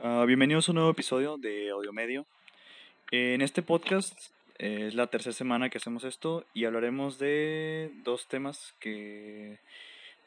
[0.00, 2.26] Uh, bienvenidos a un nuevo episodio de Audio Medio.
[3.12, 4.18] En este podcast
[4.58, 9.60] eh, es la tercera semana que hacemos esto y hablaremos de dos temas que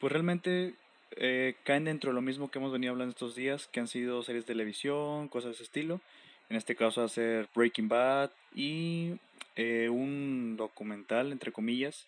[0.00, 0.74] pues realmente
[1.16, 4.22] eh, caen dentro de lo mismo que hemos venido hablando estos días, que han sido
[4.22, 6.00] series de televisión, cosas de ese estilo.
[6.48, 9.16] En este caso va a ser Breaking Bad y
[9.54, 12.06] eh, un documental, entre comillas,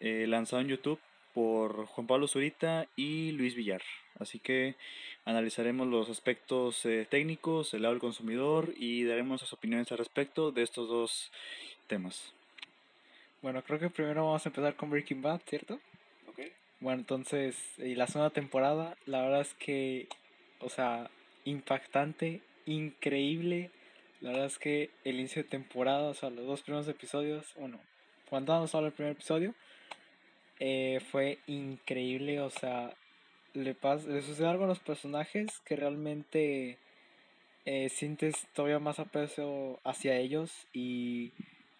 [0.00, 1.00] lanzado en YouTube
[1.34, 3.82] por Juan Pablo Zurita y Luis Villar.
[4.18, 4.74] Así que
[5.24, 10.50] analizaremos los aspectos eh, técnicos, el lado del consumidor y daremos nuestras opiniones al respecto
[10.50, 11.30] de estos dos
[11.86, 12.32] temas.
[13.42, 15.78] Bueno, creo que primero vamos a empezar con Breaking Bad, ¿cierto?
[16.80, 20.06] Bueno, entonces, y la segunda temporada, la verdad es que,
[20.60, 21.10] o sea,
[21.44, 23.70] impactante, increíble.
[24.20, 27.80] La verdad es que el inicio de temporada, o sea, los dos primeros episodios, bueno,
[28.28, 29.54] cuando vamos a hablar del primer episodio,
[30.60, 32.94] eh, fue increíble, o sea,
[33.54, 36.78] le, pasa, le sucede algo a los personajes que realmente
[37.64, 41.32] eh, sientes todavía más aprecio hacia ellos y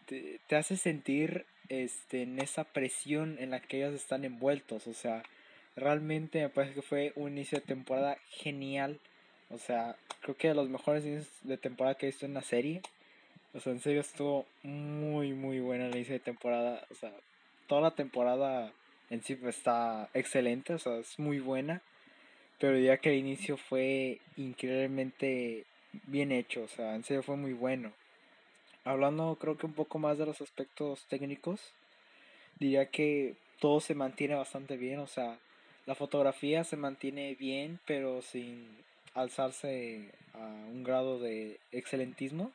[0.06, 4.86] te, te, hace sentir este, en esa presión en la que ellos están envueltos.
[4.86, 5.22] O sea,
[5.77, 8.98] realmente me parece que fue un inicio de temporada genial.
[9.50, 12.42] O sea, creo que de los mejores inicios de temporada que he visto en la
[12.42, 12.82] serie.
[13.55, 16.86] O sea, en serio estuvo muy, muy buena el inicio de temporada.
[16.91, 17.12] O sea,
[17.66, 18.72] toda la temporada
[19.11, 21.83] en sí pues, está excelente, o sea, es muy buena.
[22.59, 25.65] Pero diría que el inicio fue increíblemente
[26.06, 27.92] bien hecho, o sea, en serio fue muy bueno.
[28.84, 31.73] Hablando creo que un poco más de los aspectos técnicos,
[32.59, 35.39] diría que todo se mantiene bastante bien, o sea,
[35.87, 38.67] la fotografía se mantiene bien, pero sin
[39.15, 42.53] alzarse a un grado de excelentismo.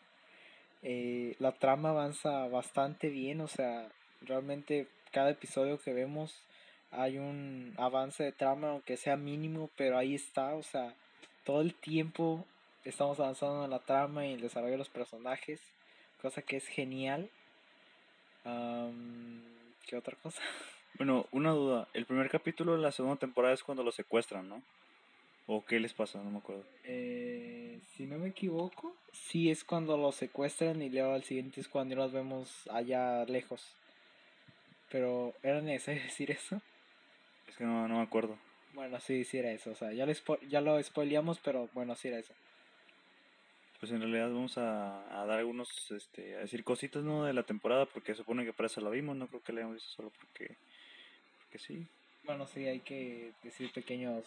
[0.83, 3.89] Eh, la trama avanza bastante bien, o sea,
[4.21, 6.43] realmente cada episodio que vemos
[6.91, 10.93] hay un avance de trama, aunque sea mínimo, pero ahí está, o sea,
[11.45, 12.45] todo el tiempo
[12.83, 15.61] estamos avanzando en la trama y el desarrollo de los personajes,
[16.21, 17.29] cosa que es genial.
[18.43, 20.41] ¿Qué otra cosa?
[20.95, 24.61] Bueno, una duda, el primer capítulo de la segunda temporada es cuando lo secuestran, ¿no?
[25.47, 26.21] ¿O qué les pasa?
[26.21, 26.63] No me acuerdo.
[26.83, 31.67] Eh, si no me equivoco, sí es cuando lo secuestran y luego al siguiente es
[31.67, 33.75] cuando los vemos allá lejos.
[34.93, 36.61] Pero, ¿era necesario decir eso?
[37.47, 38.37] Es que no, no me acuerdo.
[38.73, 39.71] Bueno, sí, sí era eso.
[39.71, 40.13] O sea, ya lo,
[40.47, 42.33] ya lo spoileamos, pero bueno, sí era eso.
[43.79, 47.25] Pues en realidad vamos a, a dar algunos, este, a decir cositas, ¿no?
[47.25, 49.75] De la temporada, porque supone que para eso la vimos, no creo que la hayamos
[49.75, 50.55] visto solo porque,
[51.39, 51.85] porque sí.
[52.23, 54.25] Bueno, sí, hay que decir pequeños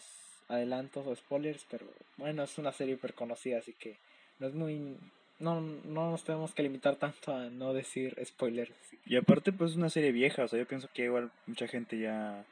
[0.49, 3.97] adelantos o spoilers, pero bueno, es una serie hiper conocida, así que
[4.37, 4.97] no es muy
[5.39, 8.73] no, no nos tenemos que limitar tanto a no decir spoilers.
[9.05, 11.99] Y aparte, pues es una serie vieja, o sea, yo pienso que igual mucha gente
[11.99, 12.43] ya.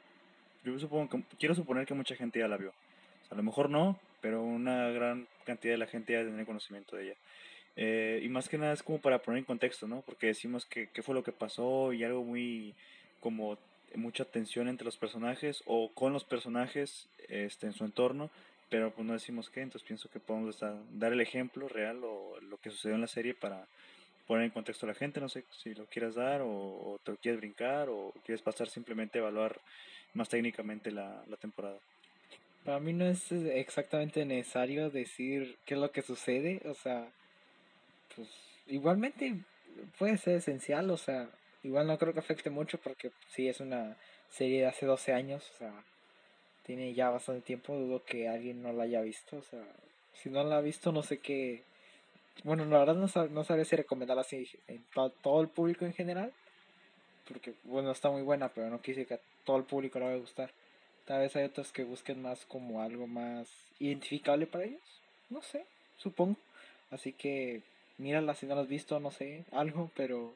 [0.64, 2.70] Yo supongo que, quiero suponer que mucha gente ya la vio.
[2.70, 6.46] O sea, a lo mejor no, pero una gran cantidad de la gente ya tiene
[6.46, 7.14] conocimiento de ella.
[7.76, 10.00] Eh, y más que nada es como para poner en contexto, ¿no?
[10.00, 12.74] Porque decimos que qué fue lo que pasó y algo muy
[13.20, 13.58] como
[13.94, 18.30] mucha tensión entre los personajes o con los personajes este, en su entorno
[18.68, 20.58] pero pues no decimos qué, entonces pienso que podemos
[20.92, 23.66] dar el ejemplo real o lo que sucedió en la serie para
[24.26, 27.16] poner en contexto a la gente, no sé si lo quieras dar o, te lo
[27.16, 29.60] quieres brincar o quieres pasar simplemente a evaluar
[30.14, 31.78] más técnicamente la, la temporada.
[32.64, 37.08] Para mí no es exactamente necesario decir qué es lo que sucede, o sea,
[38.16, 38.28] pues
[38.66, 39.36] igualmente
[39.98, 41.28] puede ser esencial, o sea,
[41.62, 43.96] igual no creo que afecte mucho porque sí es una
[44.28, 45.84] serie de hace 12 años, o sea,
[46.66, 49.64] tiene ya bastante tiempo, dudo que alguien no la haya visto, o sea,
[50.14, 51.62] si no la ha visto no sé qué,
[52.42, 54.84] bueno, la verdad no, sab no sabría si recomendarla así en
[55.22, 56.32] todo el público en general,
[57.28, 60.16] porque bueno, está muy buena, pero no quise que a todo el público le vaya
[60.16, 60.50] a gustar.
[61.06, 65.00] Tal vez hay otros que busquen más como algo más identificable para ellos,
[65.30, 65.64] no sé,
[65.98, 66.36] supongo.
[66.90, 67.62] Así que
[67.98, 70.34] mírala si no la has visto, no sé, algo, pero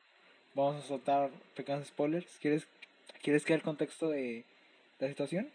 [0.55, 2.39] vamos a soltar pequeños spoilers.
[2.41, 2.69] ¿Quieres,
[3.21, 4.45] ¿quieres que el contexto de
[5.01, 5.51] la situación?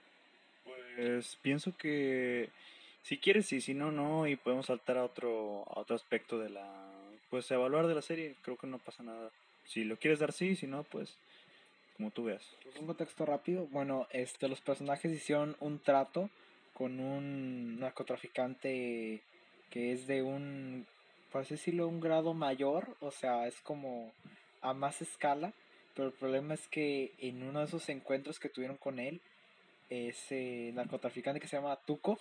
[0.96, 2.50] Pues pienso que
[3.04, 6.50] si quieres sí, si no, no, y podemos saltar a otro, a otro aspecto de
[6.50, 6.92] la,
[7.30, 9.30] pues evaluar de la serie, creo que no pasa nada.
[9.66, 11.18] Si lo quieres dar sí, si no, pues
[11.98, 12.44] como tú veas.
[12.64, 16.30] Pues, un contexto rápido, bueno, este, los personajes hicieron un trato
[16.74, 19.22] con un narcotraficante
[19.70, 20.86] que es de un,
[21.32, 24.12] por así decirlo, un grado mayor, o sea, es como
[24.62, 25.54] a más escala,
[25.96, 29.22] pero el problema es que en uno de esos encuentros que tuvieron con él,
[29.90, 32.20] ese narcotraficante que se llama Tuco.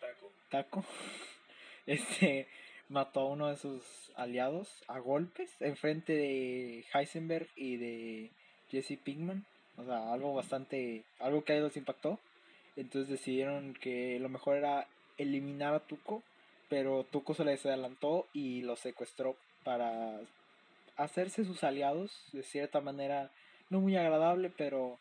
[0.00, 0.32] Taco.
[0.50, 0.84] Taco.
[1.86, 2.48] Este
[2.88, 3.82] mató a uno de sus
[4.16, 8.30] aliados a golpes enfrente de Heisenberg y de
[8.70, 9.44] Jesse Pinkman.
[9.76, 11.04] O sea, algo bastante.
[11.18, 12.18] algo que a ellos impactó.
[12.76, 16.22] Entonces decidieron que lo mejor era eliminar a Tuco
[16.68, 20.18] pero Tuco se les adelantó y los secuestró para
[20.96, 23.30] hacerse sus aliados de cierta manera
[23.70, 24.98] no muy agradable, pero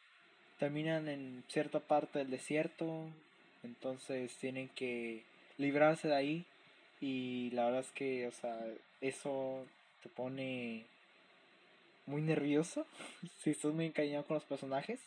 [0.64, 3.10] terminan en cierta parte del desierto,
[3.64, 5.26] entonces tienen que
[5.58, 6.46] librarse de ahí
[7.02, 8.58] y la verdad es que, o sea,
[9.02, 9.66] eso
[10.02, 10.86] te pone
[12.06, 12.88] muy nervioso
[13.40, 15.02] si estás muy encariñado con los personajes,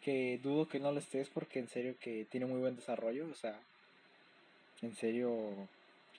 [0.00, 3.34] que dudo que no lo estés porque en serio que tiene muy buen desarrollo, o
[3.34, 3.58] sea,
[4.80, 5.34] en serio,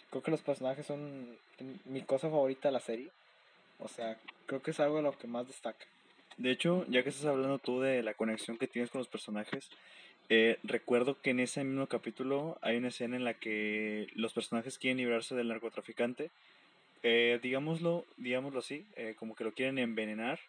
[0.09, 1.37] creo que los personajes son
[1.85, 3.09] mi cosa favorita de la serie,
[3.79, 5.85] o sea, creo que es algo de lo que más destaca.
[6.37, 9.69] De hecho, ya que estás hablando tú de la conexión que tienes con los personajes,
[10.27, 14.77] eh, recuerdo que en ese mismo capítulo hay una escena en la que los personajes
[14.77, 16.31] quieren librarse del narcotraficante.
[17.03, 20.39] Eh, digámoslo, digámoslo así, eh, como que lo quieren envenenar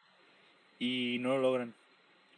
[0.80, 1.74] y no lo logran.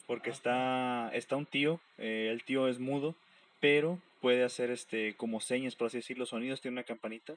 [0.07, 3.15] Porque está, está un tío, el tío es mudo,
[3.61, 7.35] pero puede hacer este como señas, por así decirlo, sonidos, tiene una campanita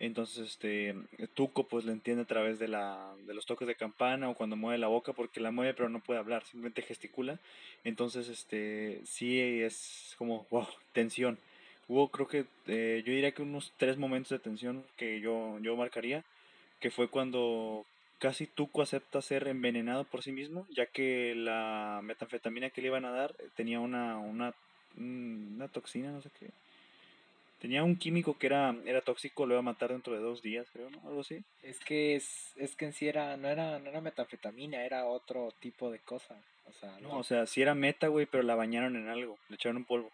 [0.00, 0.94] entonces, este,
[1.34, 4.56] Tuco pues lo entiende a través de, la, de los toques de campana o cuando
[4.56, 7.38] mueve la boca porque la mueve pero no puede hablar, simplemente gesticula.
[7.84, 11.38] Entonces, este, sí es como, wow, tensión.
[11.86, 15.76] Hubo creo que, eh, yo diría que unos tres momentos de tensión que yo, yo
[15.76, 16.24] marcaría,
[16.80, 17.84] que fue cuando
[18.18, 23.04] casi Tuco acepta ser envenenado por sí mismo, ya que la metanfetamina que le iban
[23.04, 24.54] a dar tenía una, una,
[24.96, 26.48] una toxina, no sé qué
[27.60, 30.66] Tenía un químico que era, era tóxico, lo iba a matar dentro de dos días,
[30.72, 31.06] creo, ¿no?
[31.06, 31.44] Algo así.
[31.62, 35.52] Es que es, es que en sí era, no era, no era metanfetamina, era otro
[35.60, 36.40] tipo de cosa.
[36.64, 39.56] O sea, no, o sea, sí era meta, güey, pero la bañaron en algo, le
[39.56, 40.10] echaron un polvo.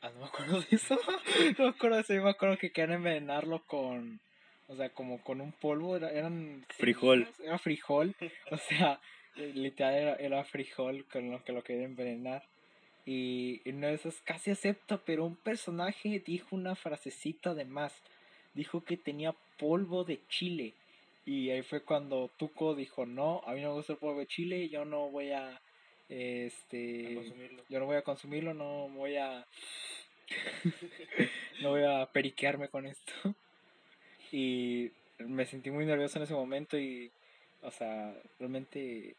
[0.00, 0.98] Ah, no me acuerdo de eso.
[1.58, 4.18] no me acuerdo de eso, yo me acuerdo que querían envenenarlo con,
[4.66, 6.66] o sea, como con un polvo, era, eran...
[6.70, 7.28] Frijol.
[7.44, 8.16] Era frijol,
[8.50, 9.00] o sea,
[9.36, 12.42] literal era, era frijol con lo que lo querían envenenar.
[13.06, 17.94] Y no es casi acepta, pero un personaje dijo una frasecita de más.
[18.52, 20.74] Dijo que tenía polvo de chile.
[21.24, 24.26] Y ahí fue cuando Tuco dijo, no, a mí no me gusta el polvo de
[24.26, 25.60] chile, yo no voy a,
[26.08, 27.14] este,
[27.68, 29.44] yo no voy a consumirlo, no voy a,
[31.62, 33.12] no voy a periquearme con esto.
[34.32, 37.12] Y me sentí muy nervioso en ese momento y,
[37.62, 39.14] o sea, realmente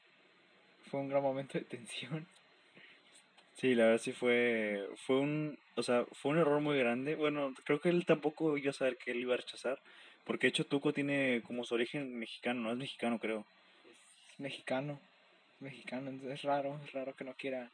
[0.92, 2.28] fue un gran momento de tensión.
[3.60, 7.16] Sí, la verdad sí fue, fue un, o sea, fue un error muy grande.
[7.16, 9.80] Bueno, creo que él tampoco iba a saber que él iba a rechazar,
[10.26, 13.46] porque de hecho Tuco tiene como su origen mexicano, no es mexicano creo.
[14.32, 15.00] Es mexicano,
[15.60, 17.72] mexicano, es raro, es raro que no quiera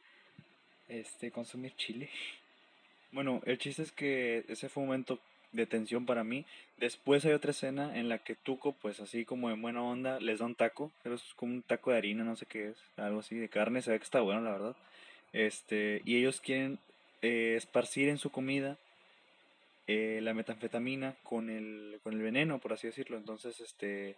[0.88, 2.08] este consumir chile.
[3.12, 5.20] Bueno, el chiste es que ese fue un momento
[5.52, 6.46] de tensión para mí.
[6.78, 10.38] Después hay otra escena en la que Tuco, pues así como en buena onda, les
[10.38, 13.20] da un taco, pero es como un taco de harina, no sé qué es, algo
[13.20, 14.76] así de carne, se ve que está bueno, la verdad.
[15.34, 16.78] Este, y ellos quieren
[17.20, 18.78] eh, esparcir en su comida
[19.88, 23.16] eh, la metanfetamina con el, con el veneno, por así decirlo.
[23.16, 24.14] Entonces, este,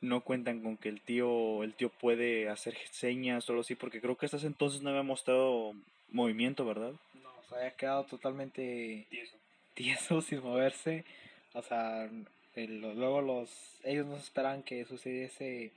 [0.00, 4.00] no cuentan con que el tío, el tío puede hacer señas o algo así, porque
[4.00, 5.72] creo que hasta ese entonces no había mostrado
[6.10, 6.94] movimiento, ¿verdad?
[7.22, 9.36] No, se había quedado totalmente tieso,
[9.74, 11.04] tieso sin moverse.
[11.52, 12.10] O sea,
[12.56, 13.50] luego los,
[13.84, 15.70] ellos no esperan que sucediese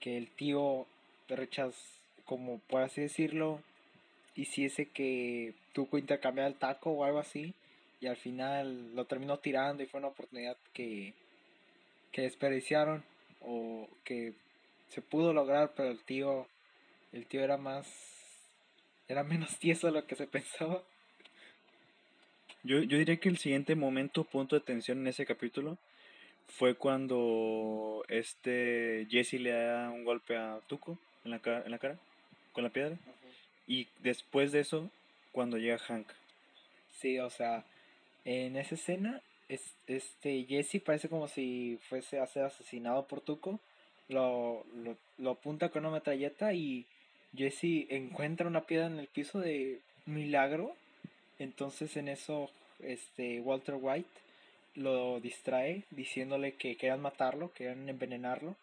[0.00, 0.86] que el tío
[1.30, 1.74] Rechaz,
[2.26, 3.62] como por así decirlo,
[4.36, 7.54] hiciese que Tuco intercambiara el taco o algo así.
[8.00, 11.14] Y al final lo terminó tirando y fue una oportunidad que,
[12.12, 13.02] que desperdiciaron
[13.40, 14.34] o que
[14.88, 16.46] se pudo lograr, pero el tío,
[17.12, 17.86] el tío era más,
[19.08, 20.82] era menos tieso de lo que se pensaba.
[22.62, 25.78] Yo, yo diría que el siguiente momento, punto de tensión en ese capítulo,
[26.48, 31.98] fue cuando este Jesse le da un golpe a Tuco en la, en la cara
[32.52, 32.96] con la piedra.
[33.66, 34.90] Y después de eso,
[35.32, 36.06] cuando llega Hank.
[37.00, 37.64] Sí, o sea,
[38.24, 43.60] en esa escena, es, este Jesse parece como si fuese a ser asesinado por Tuco.
[44.08, 46.86] Lo, lo, lo apunta con una metralleta y
[47.36, 50.74] Jesse encuentra una piedra en el piso de milagro.
[51.38, 54.08] Entonces en eso este Walter White
[54.74, 58.54] lo distrae diciéndole que querían matarlo, querían envenenarlo.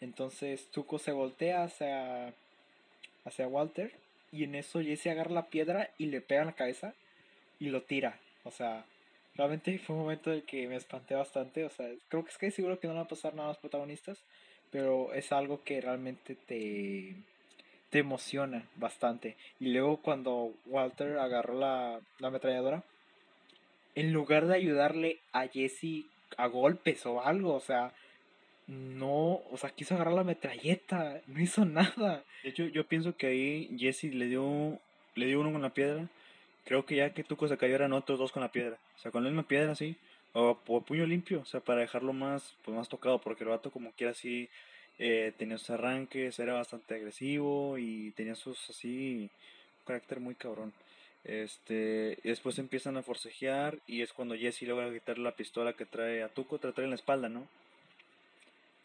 [0.00, 2.32] Entonces Tuco se voltea hacia,
[3.24, 3.92] hacia Walter
[4.32, 6.94] y en eso Jesse agarra la piedra y le pega en la cabeza
[7.60, 8.18] y lo tira.
[8.44, 8.84] O sea,
[9.36, 11.64] realmente fue un momento en el que me espanté bastante.
[11.64, 13.58] O sea, creo que es que seguro que no va a pasar nada a los
[13.58, 14.18] protagonistas,
[14.70, 17.14] pero es algo que realmente te,
[17.90, 19.36] te emociona bastante.
[19.60, 22.82] Y luego cuando Walter agarró la, la ametralladora,
[23.94, 26.06] en lugar de ayudarle a Jesse
[26.38, 27.92] a golpes o algo, o sea,
[28.98, 32.24] no, o sea, quiso agarrar la metralleta, no hizo nada.
[32.42, 34.78] De hecho, yo pienso que ahí Jesse le dio,
[35.14, 36.08] le dio uno con la piedra
[36.64, 38.78] creo que ya que Tuco se cayó eran otros dos con la piedra.
[38.96, 39.96] O sea, con la misma piedra así,
[40.32, 43.92] o, puño limpio, o sea, para dejarlo más, pues, más tocado, porque el vato como
[43.92, 44.48] quiera así
[44.98, 49.30] eh, tenía sus arranques, era bastante agresivo y tenía sus así,
[49.80, 50.72] un carácter muy cabrón.
[51.24, 56.22] Este, después empiezan a forcejear y es cuando Jesse logra quitarle la pistola que trae
[56.22, 57.46] a Tuco, trae en la espalda, ¿no?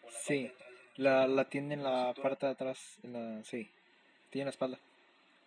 [0.10, 0.52] Sí,
[0.96, 3.70] la, la tiene en la parte de atrás, en la, sí,
[4.30, 4.80] tiene en la espalda.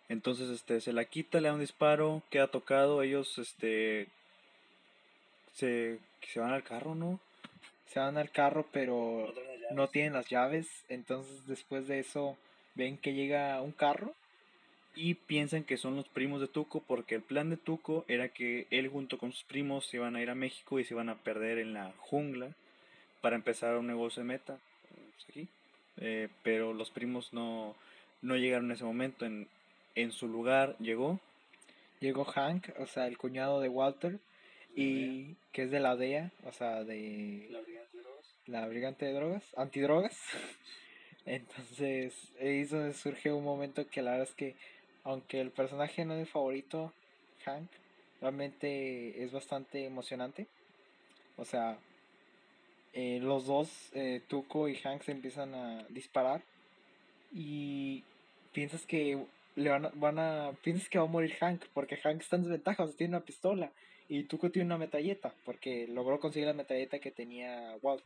[0.09, 4.07] Entonces, este, se la quita, le da un disparo, queda tocado, ellos, este,
[5.53, 7.19] se, se van al carro, ¿no?
[7.87, 9.33] Se van al carro, pero
[9.71, 12.37] no tienen las llaves, entonces después de eso
[12.75, 14.13] ven que llega un carro
[14.95, 18.67] y piensan que son los primos de Tuco porque el plan de Tuco era que
[18.71, 21.15] él junto con sus primos se iban a ir a México y se iban a
[21.15, 22.51] perder en la jungla
[23.21, 24.57] para empezar un negocio de meta
[24.89, 25.47] pues, aquí.
[25.97, 27.75] Eh, pero los primos no,
[28.21, 29.25] no llegaron en ese momento.
[29.25, 29.47] En,
[29.95, 31.19] en su lugar llegó.
[31.99, 34.19] Llegó Hank, o sea, el cuñado de Walter,
[34.75, 37.47] y que es de la DEA, o sea, de...
[37.51, 38.35] La brigante de drogas.
[38.47, 40.17] La brigante de drogas, antidrogas.
[41.25, 44.55] Entonces, ahí es donde surge un momento que la verdad es que
[45.03, 46.91] aunque el personaje no es mi favorito,
[47.45, 47.69] Hank,
[48.19, 50.47] realmente es bastante emocionante.
[51.37, 51.77] O sea,
[52.93, 56.41] eh, los dos, eh, Tuco y Hank, se empiezan a disparar
[57.33, 58.03] y
[58.53, 59.17] piensas que
[59.55, 62.43] le van a, van a, piensas que va a morir Hank porque Hank está en
[62.43, 63.71] desventaja, o tiene una pistola
[64.09, 68.03] y Tuco tiene una metralleta porque logró conseguir la metralleta que tenía Walt.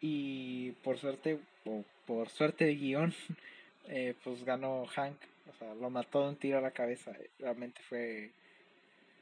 [0.00, 3.14] Y por suerte, o por suerte de guion,
[3.88, 5.16] eh, pues ganó Hank
[5.50, 7.12] o sea, lo mató de un tiro a la cabeza.
[7.38, 8.30] Realmente fue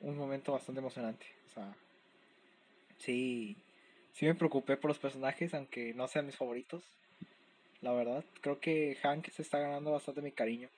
[0.00, 1.26] un momento bastante emocionante.
[1.50, 1.74] O sea,
[2.98, 3.56] sí,
[4.12, 6.82] sí me preocupé por los personajes, aunque no sean mis favoritos.
[7.80, 10.68] La verdad, creo que Hank se está ganando bastante mi cariño.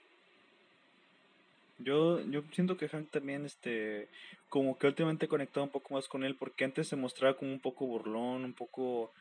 [1.79, 4.09] Yo, yo siento que Hank también, este,
[4.49, 7.53] como que últimamente he conectado un poco más con él, porque antes se mostraba como
[7.53, 9.13] un poco burlón, un poco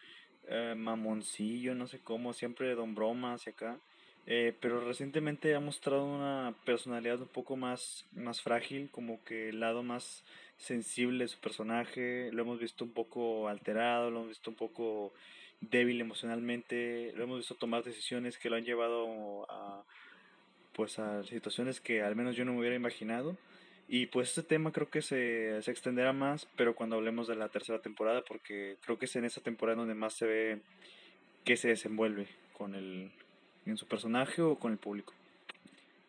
[0.48, 3.80] eh, mamoncillo, no sé cómo, siempre don broma hacia acá.
[4.26, 9.60] Eh, pero recientemente ha mostrado una personalidad un poco más, más frágil, como que el
[9.60, 10.24] lado más
[10.58, 15.14] sensible su personaje, lo hemos visto un poco alterado, lo hemos visto un poco
[15.62, 19.84] débil emocionalmente, lo hemos visto tomar decisiones que lo han llevado a
[20.74, 23.38] pues a situaciones que al menos yo no me hubiera imaginado.
[23.88, 27.50] Y pues este tema creo que se, se extenderá más, pero cuando hablemos de la
[27.50, 30.62] tercera temporada, porque creo que es en esa temporada donde más se ve
[31.44, 33.12] que se desenvuelve con el,
[33.66, 35.14] en su personaje o con el público.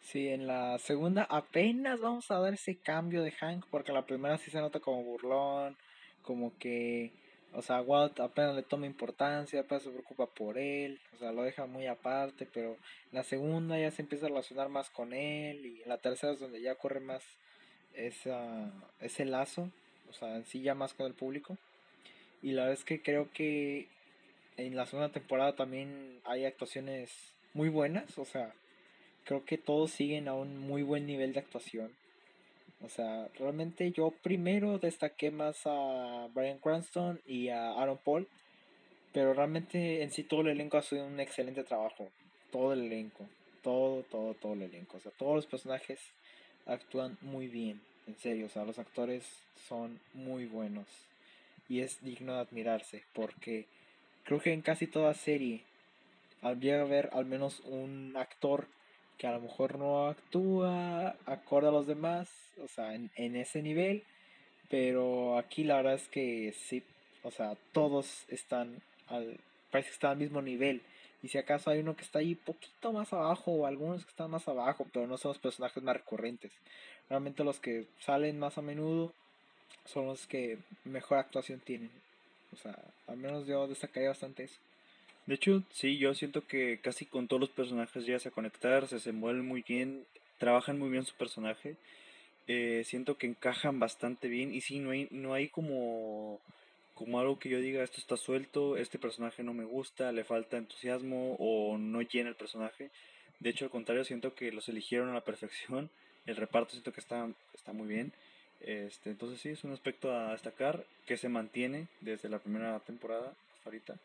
[0.04, 4.36] Sí, en la segunda apenas vamos a dar ese cambio de Hank, porque la primera
[4.36, 5.76] sí se nota como burlón,
[6.22, 7.10] como que,
[7.54, 11.42] o sea, Walt apenas le toma importancia, apenas se preocupa por él, o sea, lo
[11.42, 15.64] deja muy aparte, pero en la segunda ya se empieza a relacionar más con él,
[15.64, 17.24] y en la tercera es donde ya corre más
[17.94, 18.70] esa,
[19.00, 19.70] ese lazo,
[20.10, 21.56] o sea, en sí ya más con el público.
[22.42, 23.88] Y la verdad es que creo que
[24.58, 27.10] en la segunda temporada también hay actuaciones
[27.54, 28.52] muy buenas, o sea,
[29.24, 31.92] creo que todos siguen a un muy buen nivel de actuación.
[32.82, 38.28] O sea, realmente yo primero destaqué más a Brian Cranston y a Aaron Paul,
[39.12, 42.10] pero realmente en sí todo el elenco ha sido un excelente trabajo.
[42.50, 43.26] Todo el elenco,
[43.62, 44.98] todo, todo, todo el elenco.
[44.98, 46.00] O sea, todos los personajes
[46.66, 48.46] actúan muy bien, en serio.
[48.46, 49.24] O sea, los actores
[49.68, 50.86] son muy buenos
[51.68, 53.66] y es digno de admirarse porque
[54.24, 55.62] creo que en casi toda serie
[56.42, 58.68] habría que haber al menos un actor
[59.18, 62.28] que a lo mejor no actúa acorde a los demás,
[62.62, 64.02] o sea, en, ese nivel,
[64.68, 66.82] pero aquí la verdad es que sí,
[67.22, 69.38] o sea, todos están al,
[69.70, 70.82] parece que están al mismo nivel.
[71.22, 74.30] Y si acaso hay uno que está ahí poquito más abajo o algunos que están
[74.30, 76.52] más abajo, pero no son los personajes más recurrentes.
[77.08, 79.12] Realmente los que salen más a menudo
[79.86, 81.90] son los que mejor actuación tienen.
[82.52, 84.60] O sea, al menos yo destacaría bastante eso.
[85.26, 88.96] De hecho, sí, yo siento que casi con todos los personajes llegas a conectar, se
[88.96, 90.04] desenvuelven muy bien,
[90.38, 91.76] trabajan muy bien su personaje.
[92.46, 96.40] Eh, siento que encajan bastante bien y sí, no hay, no hay como,
[96.94, 100.58] como algo que yo diga, esto está suelto, este personaje no me gusta, le falta
[100.58, 102.90] entusiasmo o no llena el personaje.
[103.40, 105.90] De hecho, al contrario, siento que los eligieron a la perfección.
[106.26, 108.12] El reparto siento que está, está muy bien.
[108.60, 113.34] Este, entonces sí, es un aspecto a destacar que se mantiene desde la primera temporada
[113.54, 113.96] hasta ahorita.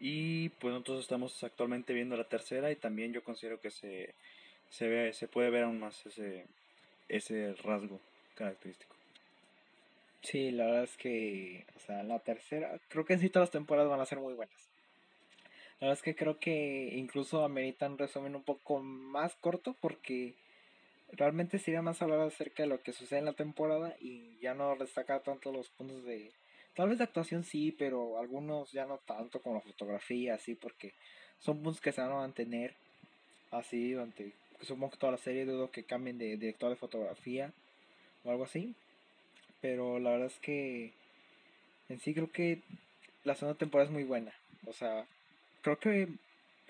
[0.00, 4.14] Y pues nosotros estamos actualmente viendo la tercera y también yo considero que se,
[4.70, 6.46] se, ve, se puede ver aún más ese,
[7.08, 8.00] ese rasgo
[8.34, 8.96] característico.
[10.22, 13.90] Sí, la verdad es que, o sea, la tercera, creo que sí todas las temporadas
[13.90, 14.70] van a ser muy buenas.
[15.80, 20.34] La verdad es que creo que incluso ameritan un resumen un poco más corto porque,
[21.12, 24.76] realmente sería más hablar acerca de lo que sucede en la temporada y ya no
[24.76, 26.32] destacar tanto los puntos de
[26.80, 30.94] tal vez de actuación sí pero algunos ya no tanto como la fotografía así porque
[31.38, 32.74] son puntos que se van a mantener
[33.50, 34.32] así durante
[34.62, 37.52] supongo que toda la serie dudo que cambien de director de fotografía
[38.24, 38.74] o algo así.
[39.60, 40.94] Pero la verdad es que
[41.90, 42.62] en sí creo que
[43.24, 44.32] la segunda temporada es muy buena.
[44.66, 45.04] O sea
[45.60, 46.08] creo que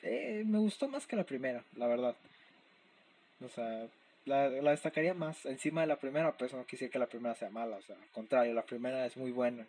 [0.03, 2.17] eh, me gustó más que la primera la verdad.
[3.45, 3.87] O sea
[4.25, 7.37] la, la, destacaría más encima de la primera, pero eso no quisiera que la primera
[7.37, 9.67] sea mala, o sea, al contrario, la primera es muy buena,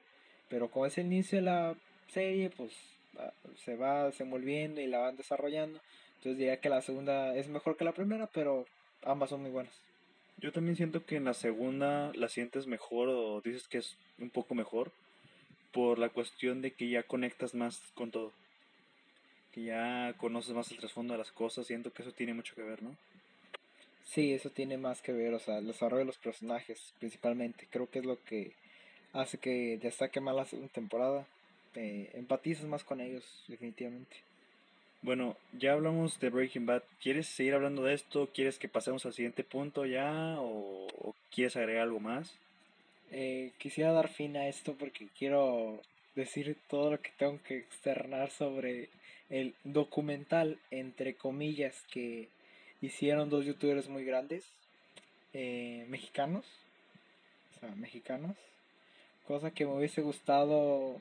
[0.51, 1.75] pero como es el inicio de la
[2.09, 2.73] serie, pues
[3.17, 3.31] ah,
[3.63, 5.79] se va desenvolviendo y la van desarrollando,
[6.17, 8.67] entonces diría que la segunda es mejor que la primera, pero
[9.03, 9.73] ambas son muy buenas.
[10.37, 14.29] Yo también siento que en la segunda la sientes mejor o dices que es un
[14.29, 14.91] poco mejor
[15.71, 18.33] por la cuestión de que ya conectas más con todo.
[19.53, 22.63] Que ya conoces más el trasfondo de las cosas, siento que eso tiene mucho que
[22.63, 22.95] ver, ¿no?
[24.03, 27.67] Sí, eso tiene más que ver, o sea, el desarrollo de los personajes, principalmente.
[27.69, 28.53] Creo que es lo que
[29.13, 31.25] hace que destaque más la segunda temporada.
[31.75, 34.17] empatizas más con ellos, definitivamente.
[35.03, 36.83] Bueno, ya hablamos de Breaking Bad.
[37.01, 38.29] ¿Quieres seguir hablando de esto?
[38.33, 40.35] ¿Quieres que pasemos al siguiente punto ya?
[40.39, 42.35] ¿O, quieres agregar algo más?
[43.09, 45.81] Eh, quisiera dar fin a esto porque quiero
[46.15, 48.89] decir todo lo que tengo que externar sobre
[49.31, 52.27] el documental, entre comillas, que
[52.81, 54.45] hicieron dos youtubers muy grandes,
[55.33, 56.45] eh, mexicanos,
[57.55, 58.35] o sea, mexicanos,
[59.31, 60.99] cosa que me hubiese gustado,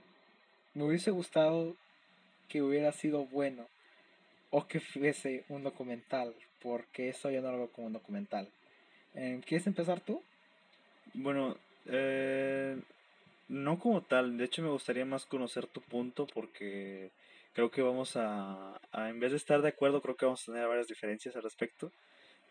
[0.75, 1.75] me hubiese gustado
[2.49, 3.67] que hubiera sido bueno
[4.51, 6.33] o que fuese un documental,
[6.63, 8.49] porque eso yo no lo veo como un documental.
[9.17, 10.23] Eh, ¿Quieres empezar tú?
[11.13, 11.57] Bueno,
[11.87, 12.79] eh,
[13.49, 17.11] no como tal, de hecho me gustaría más conocer tu punto porque
[17.53, 20.69] creo que vamos a, en vez de estar de acuerdo, creo que vamos a tener
[20.69, 21.91] varias diferencias al respecto.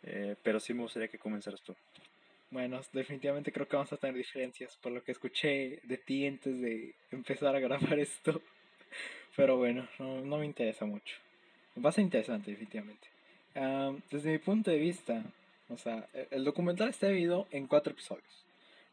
[0.04, 1.74] Eh, pero sí me gustaría que comenzaras tú.
[2.52, 6.60] Bueno, definitivamente creo que vamos a tener diferencias por lo que escuché de ti antes
[6.60, 8.42] de empezar a grabar esto.
[9.36, 11.16] Pero bueno, no, me interesa mucho.
[11.84, 13.08] Va a ser interesante, definitivamente.
[14.12, 15.24] desde mi punto de vista,
[15.70, 18.46] o sea, e, el documental está dividido en cuatro episodios.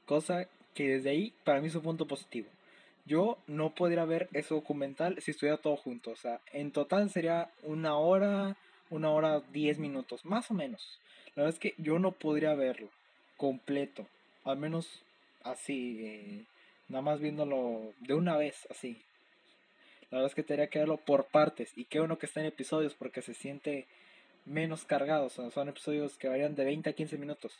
[0.04, 2.48] Cosa que desde ahí para mí es un punto positivo.
[3.07, 6.11] Yo no podría ver ese documental si estuviera todo junto.
[6.11, 8.57] O sea, en total sería una hora,
[8.90, 11.00] una hora diez minutos, más o menos.
[11.35, 12.90] La verdad es que yo no podría verlo
[13.37, 14.07] completo.
[14.44, 15.03] Al menos
[15.42, 16.44] así, eh,
[16.88, 19.01] nada más viéndolo de una vez, así.
[20.11, 21.72] La verdad es que tendría que verlo por partes.
[21.77, 23.87] Y qué bueno que está en episodios porque se siente
[24.44, 25.29] menos cargado.
[25.31, 27.53] Son episodios que varían de 20 a 15 minutos.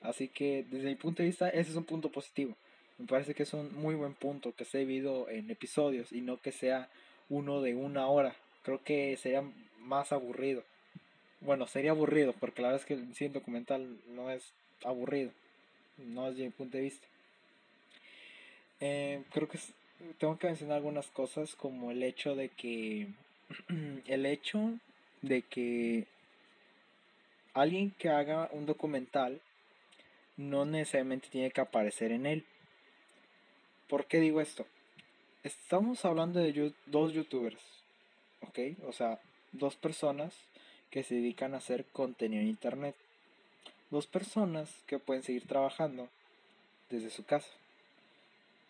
[0.00, 2.54] Así que desde mi punto de vista, ese es un punto positivo.
[2.98, 6.40] Me parece que es un muy buen punto que esté dividido en episodios y no
[6.40, 6.88] que sea
[7.28, 8.36] uno de una hora.
[8.62, 9.42] Creo que sería
[9.80, 10.62] más aburrido.
[11.40, 14.52] Bueno, sería aburrido porque la verdad es que el documental no es
[14.84, 15.30] aburrido.
[15.98, 17.06] No es desde mi punto de vista.
[18.80, 19.58] Eh, creo que
[20.18, 23.08] tengo que mencionar algunas cosas como el hecho de que
[24.06, 24.78] el hecho
[25.20, 26.06] de que
[27.54, 29.40] alguien que haga un documental
[30.36, 32.44] no necesariamente tiene que aparecer en él.
[33.88, 34.66] ¿Por qué digo esto?
[35.44, 37.62] Estamos hablando de dos youtubers,
[38.40, 38.58] ¿ok?
[38.86, 39.20] O sea,
[39.52, 40.34] dos personas
[40.90, 42.96] que se dedican a hacer contenido en internet.
[43.92, 46.08] Dos personas que pueden seguir trabajando
[46.88, 47.50] desde su casa.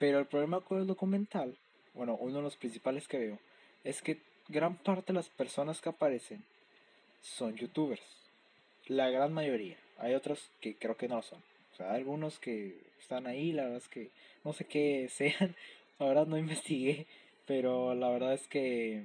[0.01, 1.57] Pero el problema con el documental,
[1.95, 3.39] bueno, uno de los principales que veo,
[3.85, 6.43] es que gran parte de las personas que aparecen
[7.23, 8.03] son youtubers.
[8.89, 9.77] La gran mayoría.
[9.99, 11.39] Hay otros que creo que no son.
[11.73, 14.11] O sea, algunos que están ahí, la verdad es que
[14.43, 15.55] no sé qué sean,
[16.01, 17.07] la verdad no investigué,
[17.47, 19.05] pero la verdad es que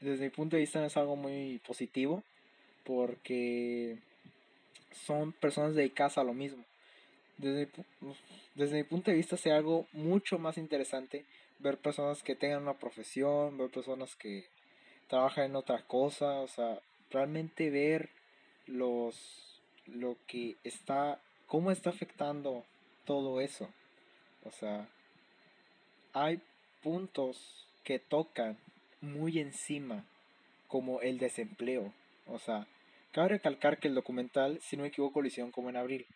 [0.00, 2.22] desde mi punto de vista no es algo muy positivo,
[2.84, 3.98] porque
[4.92, 6.64] son personas dedicadas a lo mismo.
[7.36, 7.68] Desde,
[8.54, 11.24] desde mi punto de vista es algo mucho más interesante
[11.60, 14.46] ver personas que tengan una profesión, ver personas que
[15.08, 18.10] trabajan en otra cosa, o sea, realmente ver
[18.66, 19.16] los
[19.86, 22.64] lo que está cómo está afectando
[23.04, 23.68] todo eso.
[24.44, 24.88] O sea,
[26.12, 26.40] hay
[26.82, 28.58] puntos que tocan
[29.00, 30.04] muy encima,
[30.68, 31.92] como el desempleo.
[32.26, 32.66] O sea,
[33.12, 36.06] cabe recalcar que el documental, si no me equivoco, lo hicieron como en abril.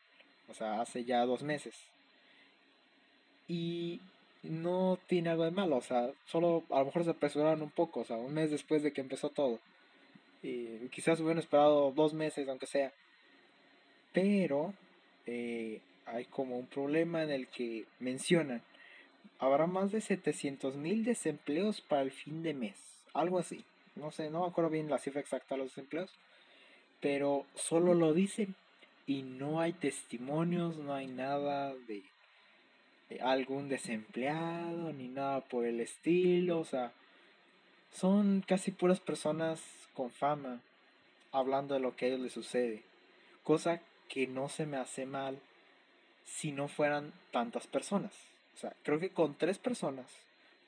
[0.49, 1.75] O sea, hace ya dos meses.
[3.49, 4.01] Y
[4.43, 5.77] no tiene algo de malo.
[5.77, 8.01] O sea, solo a lo mejor se apresuraron un poco.
[8.01, 9.61] O sea, un mes después de que empezó todo.
[10.43, 12.93] Y quizás hubieran esperado dos meses, aunque sea.
[14.13, 14.75] Pero
[15.27, 18.63] eh, hay como un problema en el que mencionan,
[19.39, 22.79] habrá más de 700 mil desempleos para el fin de mes,
[23.15, 23.65] algo así.
[23.95, 26.11] No sé, no me acuerdo bien la cifra exacta de los desempleos,
[27.03, 28.55] pero solo lo dicen
[29.07, 32.05] y no hay testimonios, no hay nada de
[33.21, 36.93] algún desempleado ni nada por el estilo, o sea,
[37.93, 39.61] son casi puras personas
[39.95, 40.63] con fama
[41.33, 42.85] hablando de lo que a ellos les sucede,
[43.43, 45.41] cosa que no se me hace mal
[46.25, 48.15] si no fueran tantas personas.
[48.55, 50.07] O sea, creo que con tres personas,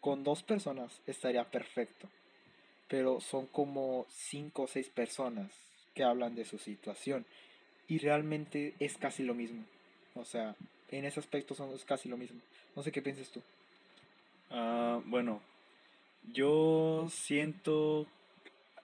[0.01, 2.09] con dos personas estaría perfecto.
[2.89, 5.51] Pero son como cinco o seis personas
[5.95, 7.25] que hablan de su situación.
[7.89, 9.65] Y realmente es casi lo mismo.
[10.15, 10.55] O sea,
[10.91, 12.41] en ese aspecto son, es casi lo mismo.
[12.77, 13.43] No sé qué piensas tú.
[14.51, 15.41] Ah, bueno,
[16.33, 18.07] yo siento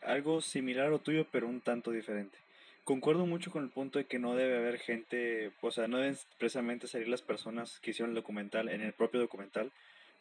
[0.02, 2.38] algo similar a lo tuyo, pero un tanto diferente.
[2.84, 6.16] Concuerdo mucho con el punto de que no debe haber gente, o sea, no deben
[6.38, 9.70] precisamente salir las personas que hicieron el documental en el propio documental,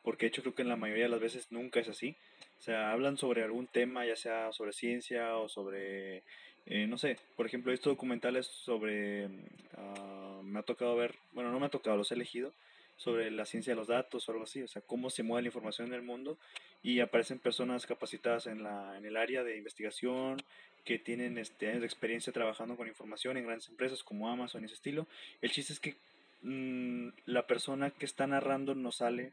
[0.03, 2.15] porque de hecho creo que en la mayoría de las veces nunca es así.
[2.59, 6.23] O sea, hablan sobre algún tema, ya sea sobre ciencia o sobre,
[6.65, 11.59] eh, no sé, por ejemplo, estos documentales sobre, uh, me ha tocado ver, bueno, no
[11.59, 12.53] me ha tocado, los he elegido,
[12.97, 15.47] sobre la ciencia de los datos o algo así, o sea, cómo se mueve la
[15.47, 16.37] información en el mundo
[16.83, 20.37] y aparecen personas capacitadas en, la, en el área de investigación
[20.83, 24.65] que tienen este, años de experiencia trabajando con información en grandes empresas como Amazon y
[24.65, 25.07] ese estilo.
[25.41, 25.95] El chiste es que
[26.43, 29.31] mm, la persona que está narrando no sale,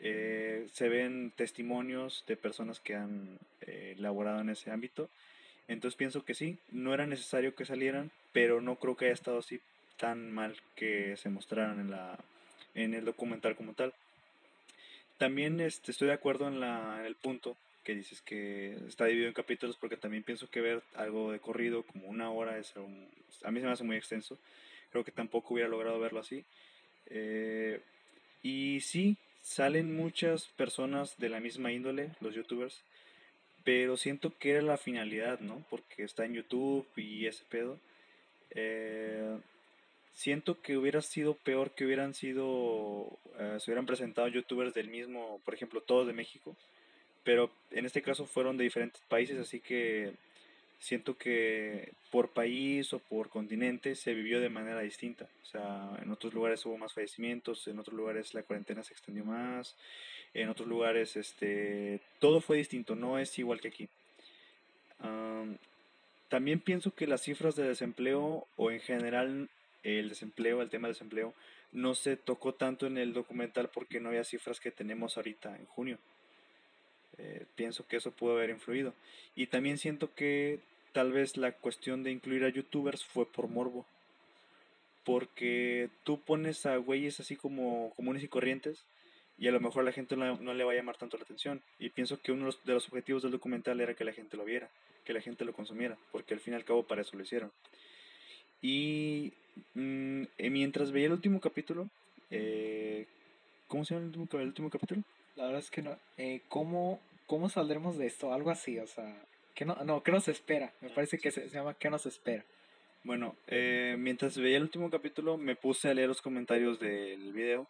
[0.00, 5.08] eh, se ven testimonios de personas que han eh, laborado en ese ámbito.
[5.68, 9.38] Entonces pienso que sí, no era necesario que salieran, pero no creo que haya estado
[9.38, 9.60] así
[9.98, 12.18] tan mal que se mostraran en la
[12.74, 13.92] en el documental como tal.
[15.18, 19.34] También este, estoy de acuerdo en, la, el punto que dices que está dividido en
[19.34, 23.08] capítulos porque también pienso que ver algo de corrido como una hora es un,
[23.42, 24.38] a mí se me hace muy extenso.
[24.90, 26.44] Creo que tampoco hubiera logrado verlo así.
[27.06, 27.80] Eh,
[28.42, 32.82] y sí, salen muchas personas de la misma índole, los youtubers,
[33.68, 35.62] pero siento que era la finalidad, ¿no?
[35.68, 37.78] Porque está en YouTube y ese pedo.
[38.52, 39.36] Eh,
[40.14, 45.42] siento que hubiera sido peor que hubieran sido, eh, se hubieran presentado youtubers del mismo,
[45.44, 46.56] por ejemplo, todos de México,
[47.24, 50.14] pero en este caso fueron de diferentes países, así que
[50.78, 55.28] siento que por país o por continente se vivió de manera distinta.
[55.42, 59.26] O sea, en otros lugares hubo más fallecimientos, en otros lugares la cuarentena se extendió
[59.26, 59.76] más,
[60.34, 63.88] en otros lugares este, todo fue distinto, no es igual que aquí.
[66.28, 69.48] también pienso que las cifras de desempleo o en general
[69.82, 71.34] el desempleo, el tema del desempleo,
[71.72, 75.66] no se tocó tanto en el documental porque no había cifras que tenemos ahorita en
[75.66, 75.98] junio.
[77.18, 78.94] Eh, pienso que eso pudo haber influido.
[79.34, 80.60] Y también siento que
[80.92, 83.86] tal vez la cuestión de incluir a youtubers fue por morbo.
[85.04, 88.84] Porque tú pones a güeyes así como comunes y corrientes
[89.38, 91.22] y a lo mejor a la gente no, no, le va a llamar tanto la
[91.22, 91.62] atención.
[91.78, 94.68] Y pienso que uno de los objetivos del documental era que la gente lo viera,
[95.04, 97.52] que la gente lo consumiera, porque al fin y al cabo para eso lo hicieron.
[98.60, 99.32] Y
[99.74, 101.88] mm, eh, mientras veía el último capítulo,
[102.30, 103.06] eh,
[103.68, 105.02] ¿cómo se llama el último, el último, capítulo?
[105.36, 105.96] La verdad es que no.
[106.16, 108.32] Eh, ¿cómo, ¿Cómo saldremos de esto?
[108.32, 109.14] Algo así, o sea,
[109.54, 110.72] ¿qué, no, no, ¿qué nos espera?
[110.80, 112.44] Me parece que se, llama ¿Qué nos espera?
[113.04, 117.68] Bueno, eh, mientras veía el último capítulo, me puse a leer los comentarios del video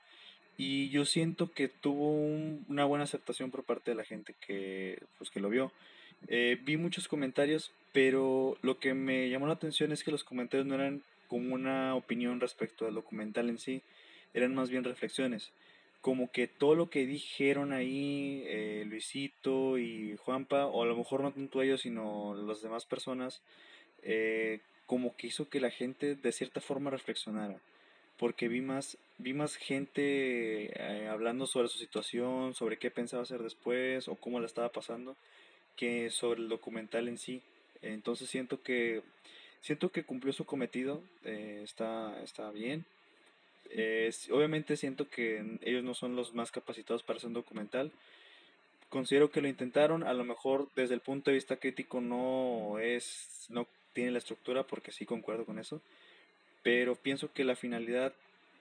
[0.58, 5.30] y yo siento que tuvo una buena aceptación por parte de la gente que, pues,
[5.30, 5.72] que lo vio.
[6.26, 10.66] Eh, vi muchos comentarios, pero lo que me llamó la atención es que los comentarios
[10.66, 13.82] no eran como una opinión respecto al documental en sí,
[14.34, 15.52] eran más bien reflexiones.
[16.00, 21.22] Como que todo lo que dijeron ahí eh, Luisito y Juanpa, o a lo mejor
[21.22, 23.42] no tanto ellos, sino las demás personas,
[24.02, 27.60] eh, como que hizo que la gente de cierta forma reflexionara.
[28.18, 30.72] Porque vi más, vi más gente
[31.08, 35.16] hablando sobre su situación, sobre qué pensaba hacer después o cómo la estaba pasando
[35.78, 37.40] que sobre el documental en sí.
[37.82, 39.02] Entonces siento que
[39.60, 42.84] siento que cumplió su cometido, eh, está, está bien.
[44.30, 47.92] obviamente siento que ellos no son los más capacitados para hacer un documental.
[48.88, 53.46] Considero que lo intentaron, a lo mejor desde el punto de vista crítico no es,
[53.50, 55.80] no tiene la estructura, porque sí concuerdo con eso,
[56.62, 58.12] pero pienso que la finalidad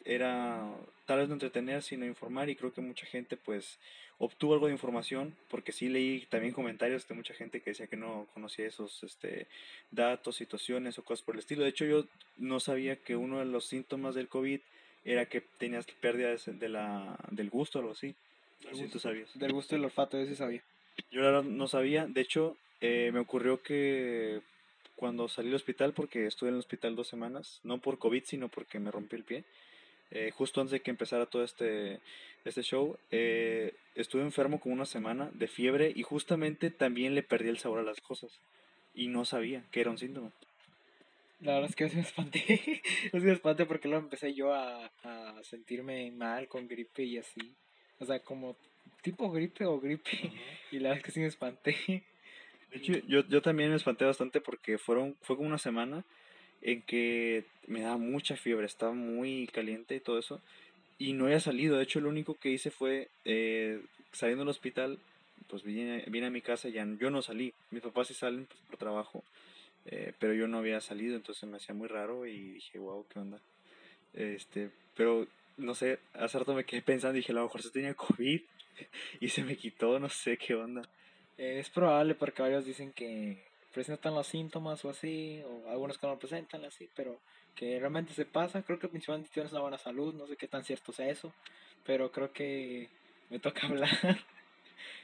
[0.05, 0.65] era
[1.05, 3.77] tal vez no entretener, sino informar y creo que mucha gente pues
[4.19, 7.97] obtuvo algo de información porque sí leí también comentarios de mucha gente que decía que
[7.97, 9.47] no conocía esos este,
[9.91, 11.63] datos, situaciones o cosas por el estilo.
[11.63, 12.05] De hecho yo
[12.37, 14.59] no sabía que uno de los síntomas del COVID
[15.05, 18.15] era que tenías pérdida de la, del gusto o algo así.
[18.63, 19.29] Del gusto, sabías.
[19.37, 20.61] Del gusto del olfato, ese sabía.
[21.11, 22.07] Yo la verdad no sabía.
[22.07, 24.41] De hecho, eh, me ocurrió que
[24.97, 28.49] cuando salí del hospital, porque estuve en el hospital dos semanas, no por COVID, sino
[28.49, 29.45] porque me rompí el pie,
[30.11, 31.99] eh, justo antes de que empezara todo este,
[32.43, 37.49] este show, eh, estuve enfermo como una semana de fiebre y justamente también le perdí
[37.49, 38.31] el sabor a las cosas
[38.95, 40.31] y no sabía que era un síntoma.
[41.41, 42.81] La verdad es que me espanté.
[43.13, 47.55] me espanté porque luego empecé yo a, a sentirme mal con gripe y así.
[47.99, 48.55] O sea, como
[49.01, 50.31] tipo gripe o gripe.
[50.71, 52.03] Y la verdad es que sí me espanté.
[52.71, 56.03] De hecho, yo, yo también me espanté bastante porque fueron, fue como una semana
[56.61, 60.41] en que me daba mucha fiebre, estaba muy caliente y todo eso.
[60.97, 61.77] Y no había salido.
[61.77, 64.99] De hecho, lo único que hice fue, eh, saliendo del hospital,
[65.47, 67.53] pues vine, vine a mi casa y ya yo no salí.
[67.71, 69.23] Mis papás sí salen pues, por trabajo,
[69.85, 73.19] eh, pero yo no había salido, entonces me hacía muy raro y dije, wow, ¿qué
[73.19, 73.39] onda?
[74.13, 75.27] Este, pero
[75.57, 78.41] no sé, hace rato me quedé pensando dije, a lo mejor se tenía COVID
[79.21, 80.81] y se me quitó, no sé qué onda.
[81.37, 86.17] Es probable porque varios dicen que presentan los síntomas o así, o algunos que no
[86.17, 87.19] presentan así, pero
[87.55, 88.63] que realmente se pasa.
[88.63, 91.31] Creo que principalmente tienes una buena salud, no sé qué tan cierto sea eso,
[91.85, 92.89] pero creo que
[93.29, 93.89] me toca hablar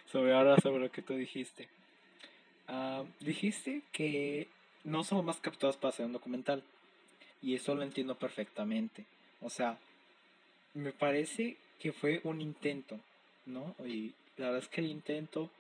[0.06, 1.68] sobre ahora sobre lo que tú dijiste.
[2.68, 4.48] Ah, dijiste que
[4.84, 6.64] no somos más captados para hacer un documental,
[7.44, 9.06] y eso lo entiendo perfectamente.
[9.42, 9.78] O sea,
[10.74, 13.00] me parece que fue un intento,
[13.46, 13.76] ¿no?
[13.86, 15.52] Y la verdad es que el intento,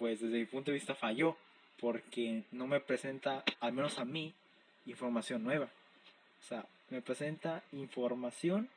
[0.00, 1.36] pues desde mi punto de vista falló,
[1.78, 4.32] porque no me presenta, al menos a mí,
[4.86, 5.66] información nueva.
[5.66, 8.70] O sea, me presenta información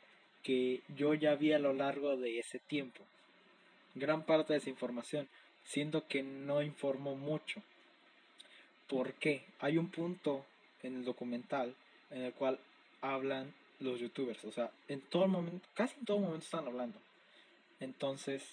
[0.43, 3.05] que yo ya vi a lo largo de ese tiempo.
[3.95, 5.29] Gran parte de esa información,
[5.63, 7.63] siendo que no informó mucho.
[8.89, 9.45] ¿Por qué?
[9.59, 10.45] Hay un punto
[10.83, 11.73] en el documental
[12.11, 12.59] en el cual
[12.99, 14.43] hablan los youtubers.
[14.43, 16.99] O sea, en todo momento, casi en todo momento están hablando.
[17.79, 18.43] Entonces,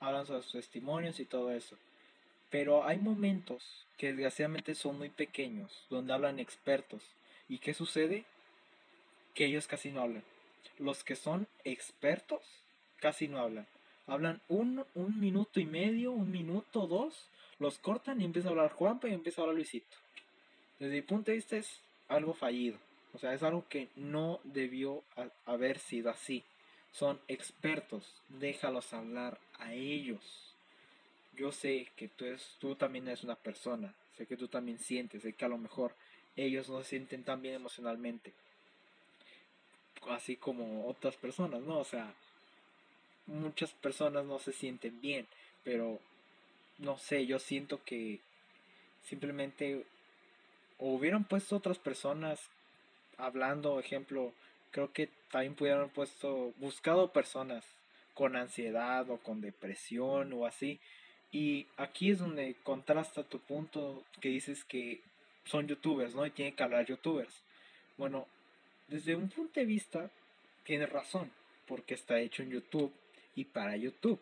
[0.00, 1.76] hablan sus testimonios y todo eso.
[2.50, 7.02] Pero hay momentos que desgraciadamente son muy pequeños, donde hablan expertos.
[7.48, 8.24] ¿Y qué sucede?
[9.34, 10.24] Que ellos casi no hablan.
[10.78, 12.42] Los que son expertos
[13.00, 13.66] casi no hablan.
[14.06, 17.28] Hablan un, un minuto y medio, un minuto, dos,
[17.58, 19.96] los cortan y empieza a hablar Juanpa y empieza a hablar Luisito.
[20.78, 22.78] Desde mi punto de vista es algo fallido.
[23.14, 25.02] O sea, es algo que no debió
[25.46, 26.44] haber sido así.
[26.92, 30.45] Son expertos, déjalos hablar a ellos.
[31.36, 32.24] Yo sé que tú,
[32.58, 35.94] tú también eres una persona, sé que tú también sientes, sé que a lo mejor
[36.36, 38.32] ellos no se sienten tan bien emocionalmente,
[40.08, 41.78] así como otras personas, ¿no?
[41.78, 42.14] O sea,
[43.26, 45.26] muchas personas no se sienten bien,
[45.64, 46.00] pero
[46.78, 48.20] no sé, yo siento que
[49.02, 49.84] simplemente
[50.78, 52.40] hubieran puesto otras personas
[53.18, 54.32] hablando, ejemplo,
[54.70, 57.64] creo que también pudieron haber puesto, buscado personas
[58.14, 60.80] con ansiedad o con depresión o así.
[61.32, 65.00] Y aquí es donde contrasta tu punto que dices que
[65.44, 66.24] son youtubers, ¿no?
[66.26, 67.42] Y tienen que hablar youtubers.
[67.96, 68.26] Bueno,
[68.88, 70.10] desde un punto de vista,
[70.64, 71.30] tienes razón,
[71.66, 72.92] porque está hecho en YouTube
[73.34, 74.20] y para YouTube.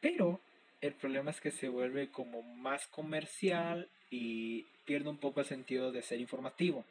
[0.00, 0.40] Pero
[0.80, 5.92] el problema es que se vuelve como más comercial y pierde un poco el sentido
[5.92, 6.84] de ser informativo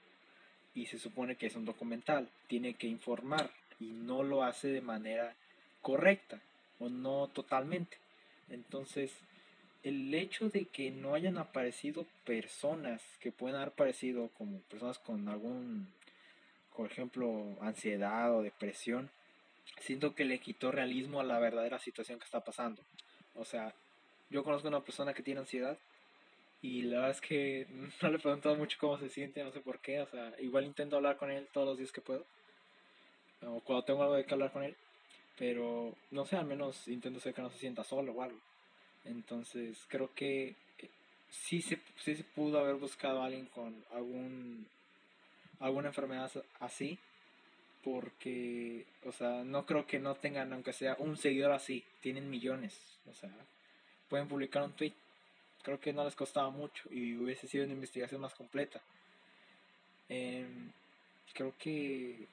[0.75, 4.82] y se supone que es un documental, tiene que informar y no lo hace de
[4.82, 5.36] manera
[5.82, 6.39] correcta
[6.79, 7.97] o no totalmente.
[8.49, 9.12] Entonces,
[9.83, 15.27] el hecho de que no hayan aparecido personas que puedan haber aparecido como personas con
[15.29, 15.88] algún,
[16.75, 19.09] por ejemplo, ansiedad o depresión,
[19.79, 22.81] siento que le quitó realismo a la verdadera situación que está pasando.
[23.35, 23.73] O sea,
[24.29, 25.77] yo conozco a una persona que tiene ansiedad
[26.62, 27.67] y la verdad es que
[28.01, 30.01] no le he preguntado mucho cómo se siente, no sé por qué.
[30.01, 32.25] O sea, igual intento hablar con él todos los días que puedo.
[33.41, 34.75] O cuando tengo algo de que hablar con él.
[35.39, 38.39] Pero no sé, al menos intento ser que no se sienta solo o algo.
[39.06, 40.89] Entonces creo que eh,
[41.32, 44.67] sí se, sí se pudo haber buscado a alguien con algún
[45.60, 46.99] alguna enfermedad así.
[47.84, 51.84] Porque, o sea, no creo que no tengan, aunque sea un seguidor así.
[52.02, 52.78] Tienen millones.
[53.10, 53.32] O sea,
[54.10, 54.93] pueden publicar un tweet
[55.62, 58.82] creo que no les costaba mucho y hubiese sido una investigación más completa.
[60.08, 60.71] Em,
[61.34, 62.28] creo que.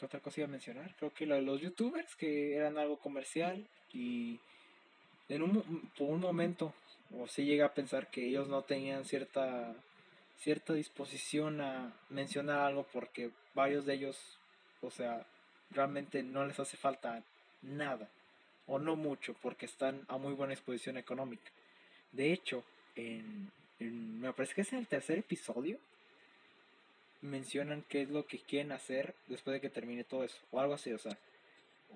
[0.00, 0.94] ¿Qué otra cosa iba a mencionar?
[0.96, 4.40] Creo que los youtubers, que eran algo comercial y
[5.28, 6.72] en un, por un momento,
[7.18, 9.74] o sí llega a pensar que ellos no tenían cierta,
[10.38, 14.38] cierta disposición a mencionar algo porque varios de ellos,
[14.80, 15.26] o sea,
[15.70, 17.22] realmente no les hace falta
[17.60, 18.08] nada
[18.66, 21.50] o no mucho porque están a muy buena exposición económica.
[22.10, 22.64] De hecho,
[22.96, 25.78] en, me parece que es en el tercer episodio,
[27.22, 30.74] mencionan qué es lo que quieren hacer después de que termine todo eso, o algo
[30.74, 31.16] así, o sea,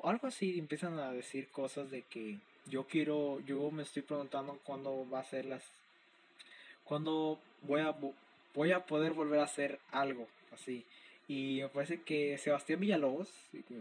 [0.00, 4.58] o algo así, empiezan a decir cosas de que yo quiero, yo me estoy preguntando
[4.64, 5.62] cuándo va a ser las,
[6.84, 7.94] cuándo voy a,
[8.54, 10.84] voy a poder volver a hacer algo así.
[11.26, 13.30] Y me parece que Sebastián Villalobos,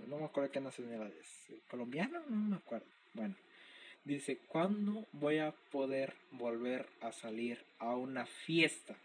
[0.07, 2.85] no me acuerdo qué nacionalidad es, colombiano, no me acuerdo.
[3.13, 3.35] Bueno,
[4.05, 8.95] Dice, ¿cuándo voy a poder volver a salir a una fiesta?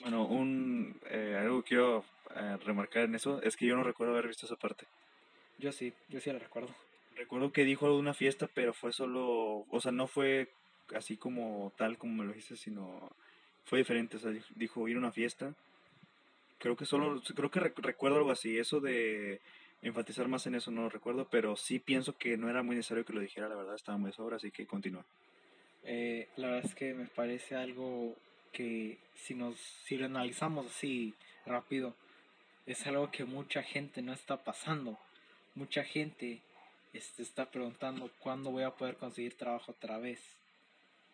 [0.00, 4.14] Bueno, un, eh, algo que quiero eh, remarcar en eso es que yo no recuerdo
[4.14, 4.86] haber visto esa parte.
[5.58, 6.74] Yo sí, yo sí la recuerdo.
[7.14, 10.48] Recuerdo que dijo algo de una fiesta, pero fue solo, o sea, no fue
[10.94, 13.10] así como tal como me lo dijiste, sino
[13.64, 15.54] fue diferente, o sea, dijo ir a una fiesta.
[16.58, 19.40] Creo que solo, creo que recuerdo algo así, eso de
[19.82, 23.04] enfatizar más en eso no lo recuerdo, pero sí pienso que no era muy necesario
[23.04, 25.04] que lo dijera, la verdad, estaba muy sobra, así que continúa.
[25.84, 28.16] Eh, la verdad es que me parece algo
[28.52, 31.14] que si nos si lo analizamos así
[31.46, 31.94] rápido
[32.66, 34.98] es algo que mucha gente no está pasando.
[35.54, 36.40] Mucha gente
[36.92, 40.20] este, está preguntando cuándo voy a poder conseguir trabajo otra vez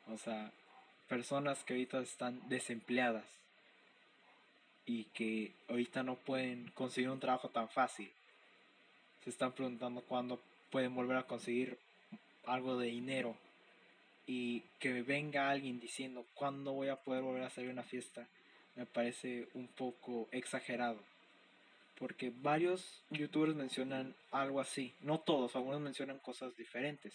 [0.07, 0.53] o sea
[1.09, 3.24] personas que ahorita están desempleadas
[4.85, 8.11] y que ahorita no pueden conseguir un trabajo tan fácil.
[9.24, 11.79] Se están preguntando cuándo pueden volver a conseguir
[12.46, 13.37] algo de dinero
[14.28, 18.28] y que venga alguien diciendo cuándo voy a poder volver a salir a una fiesta
[18.76, 21.00] me parece un poco exagerado.
[21.98, 24.94] Porque varios youtubers mencionan algo así.
[25.00, 27.14] No todos algunos mencionan cosas diferentes.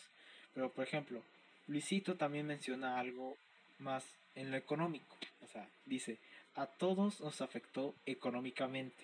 [0.53, 1.21] Pero por ejemplo
[1.67, 3.37] Luisito también menciona algo
[3.77, 4.03] más
[4.35, 5.15] en lo económico.
[5.41, 6.17] O sea dice
[6.55, 9.03] a todos nos afectó económicamente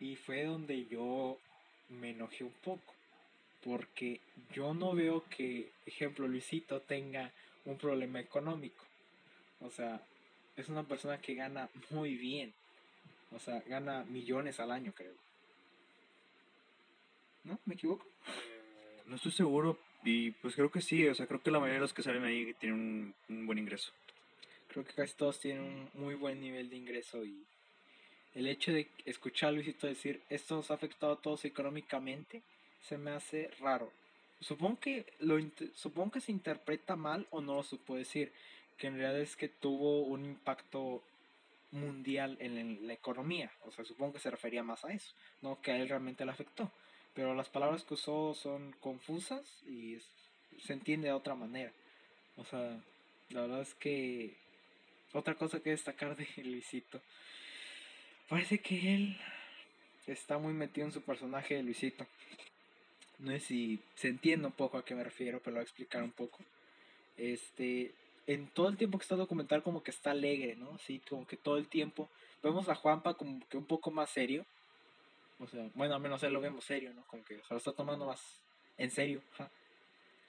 [0.00, 1.38] y fue donde yo
[1.88, 2.94] me enojé un poco
[3.68, 4.20] porque
[4.54, 7.30] yo no veo que, ejemplo, Luisito tenga
[7.66, 8.82] un problema económico.
[9.60, 10.00] O sea,
[10.56, 12.54] es una persona que gana muy bien.
[13.30, 15.12] O sea, gana millones al año, creo.
[17.44, 17.58] ¿No?
[17.66, 18.06] ¿Me equivoco?
[19.06, 21.06] no estoy seguro y pues creo que sí.
[21.06, 23.92] O sea, creo que la mayoría de los que salen ahí tienen un, buen ingreso.
[24.68, 27.44] Creo que casi todos tienen un muy buen nivel de ingreso y
[28.34, 32.42] el hecho de escuchar a Luisito decir esto nos ha afectado a todos económicamente
[32.82, 33.92] se me hace raro.
[34.40, 35.38] Supongo que, lo,
[35.74, 38.32] supongo que se interpreta mal o no lo supo decir,
[38.76, 41.02] que en realidad es que tuvo un impacto
[41.72, 45.72] mundial en la economía, o sea, supongo que se refería más a eso, no que
[45.72, 46.70] a él realmente le afectó,
[47.14, 49.98] pero las palabras que usó son confusas y
[50.60, 51.72] se entiende de otra manera,
[52.36, 52.80] o sea,
[53.30, 54.36] la verdad es que
[55.12, 57.00] otra cosa que destacar de Luisito,
[58.28, 59.20] parece que él
[60.06, 62.06] está muy metido en su personaje de Luisito,
[63.18, 65.64] no sé si se entiende un poco a qué me refiero, pero lo voy a
[65.64, 66.38] explicar un poco.
[67.16, 67.92] Este,
[68.26, 70.72] en todo el tiempo que está documental como que está alegre, ¿no?
[70.74, 72.08] Así como que todo el tiempo
[72.42, 74.44] vemos a Juanpa como que un poco más serio.
[75.40, 77.02] O sea, bueno, al menos él lo vemos serio, ¿no?
[77.06, 78.20] Como que se lo está tomando más
[78.76, 79.22] en serio.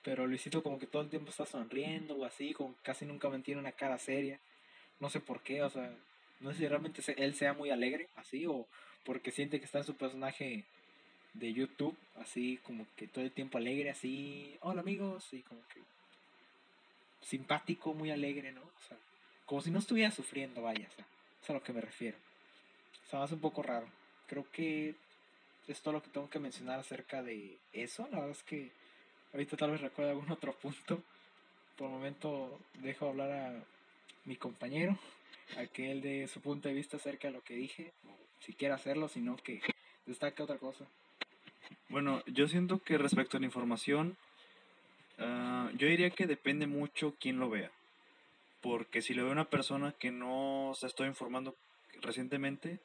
[0.04, 3.60] Pero Luisito como que todo el tiempo está sonriendo o así, como casi nunca mantiene
[3.60, 4.40] una cara seria.
[5.00, 5.94] No sé por qué, o sea,
[6.40, 8.66] no sé si realmente él sea muy alegre, así, o
[9.04, 10.66] porque siente que está en su personaje
[11.40, 15.82] de YouTube, así como que todo el tiempo alegre, así, hola amigos, y como que
[17.22, 18.62] simpático, muy alegre, ¿no?
[18.62, 18.98] O sea,
[19.46, 21.06] como si no estuviera sufriendo, vaya, o sea,
[21.42, 22.18] es a lo que me refiero.
[23.06, 23.88] O sea, es un poco raro.
[24.28, 24.96] Creo que
[25.68, 28.04] es todo lo que tengo que mencionar acerca de eso.
[28.12, 28.72] La verdad es que
[29.34, 31.02] ahorita tal vez recuerdo algún otro punto.
[31.76, 33.64] Por el momento dejo hablar a
[34.26, 34.98] mi compañero,
[35.58, 37.94] a que él dé su punto de vista acerca de lo que dije,
[38.40, 39.62] si quiere hacerlo, sino que
[40.06, 40.86] destaque otra cosa.
[41.90, 44.18] Bueno, yo siento que respecto a la información,
[45.18, 47.72] ah, yo diría que depende mucho quién lo vea.
[48.62, 51.56] Porque si lo ve una persona que no se está informando
[52.02, 52.80] recientemente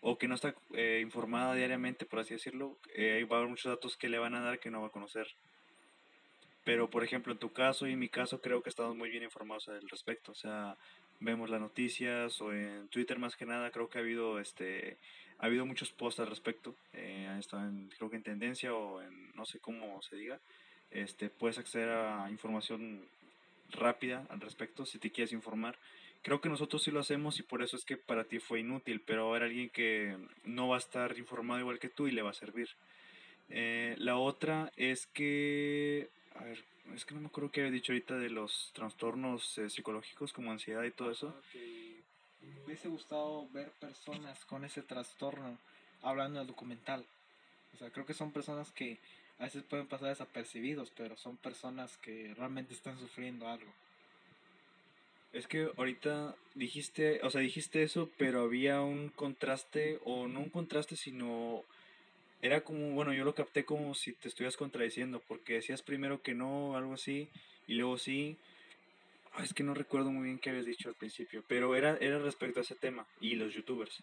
[0.00, 3.70] o que no está eh, informada diariamente, por así decirlo, eh, va a haber muchos
[3.70, 5.28] datos que le van a dar que no va a conocer.
[6.64, 9.22] Pero, por ejemplo, en tu caso y en mi caso, creo que estamos muy bien
[9.22, 10.32] informados al respecto.
[10.32, 10.76] O sea,
[11.20, 14.98] vemos las noticias o en Twitter más que nada, creo que ha habido este
[15.38, 19.34] ha habido muchos posts al respecto, eh, estado en, creo que en tendencia o en
[19.34, 20.38] no sé cómo se diga,
[20.90, 23.02] este, puedes acceder a información
[23.70, 25.76] rápida al respecto si te quieres informar.
[26.22, 29.00] Creo que nosotros sí lo hacemos y por eso es que para ti fue inútil,
[29.00, 32.30] pero haber alguien que no va a estar informado igual que tú y le va
[32.30, 32.68] a servir.
[33.50, 37.92] Eh, la otra es que, a ver, es que no me acuerdo qué había dicho
[37.92, 41.87] ahorita de los trastornos eh, psicológicos como ansiedad y todo eso me
[42.68, 45.56] hubiese gustado ver personas con ese trastorno
[46.02, 47.02] hablando del documental.
[47.74, 48.98] O sea, creo que son personas que
[49.38, 53.72] a veces pueden pasar desapercibidos, pero son personas que realmente están sufriendo algo.
[55.32, 60.50] Es que ahorita dijiste, o sea, dijiste eso, pero había un contraste, o no un
[60.50, 61.64] contraste, sino
[62.42, 66.34] era como, bueno, yo lo capté como si te estuvieras contradiciendo, porque decías primero que
[66.34, 67.30] no, algo así,
[67.66, 68.36] y luego sí,
[69.42, 72.60] es que no recuerdo muy bien qué habías dicho al principio, pero era, era respecto
[72.60, 74.02] a ese tema y los youtubers.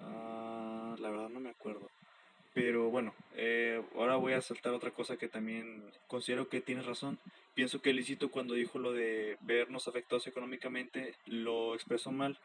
[0.00, 1.90] Ah, la verdad no me acuerdo.
[2.54, 7.18] Pero bueno, eh, ahora voy a saltar otra cosa que también considero que tienes razón.
[7.54, 12.38] Pienso que Licito cuando dijo lo de vernos afectados económicamente lo expresó mal.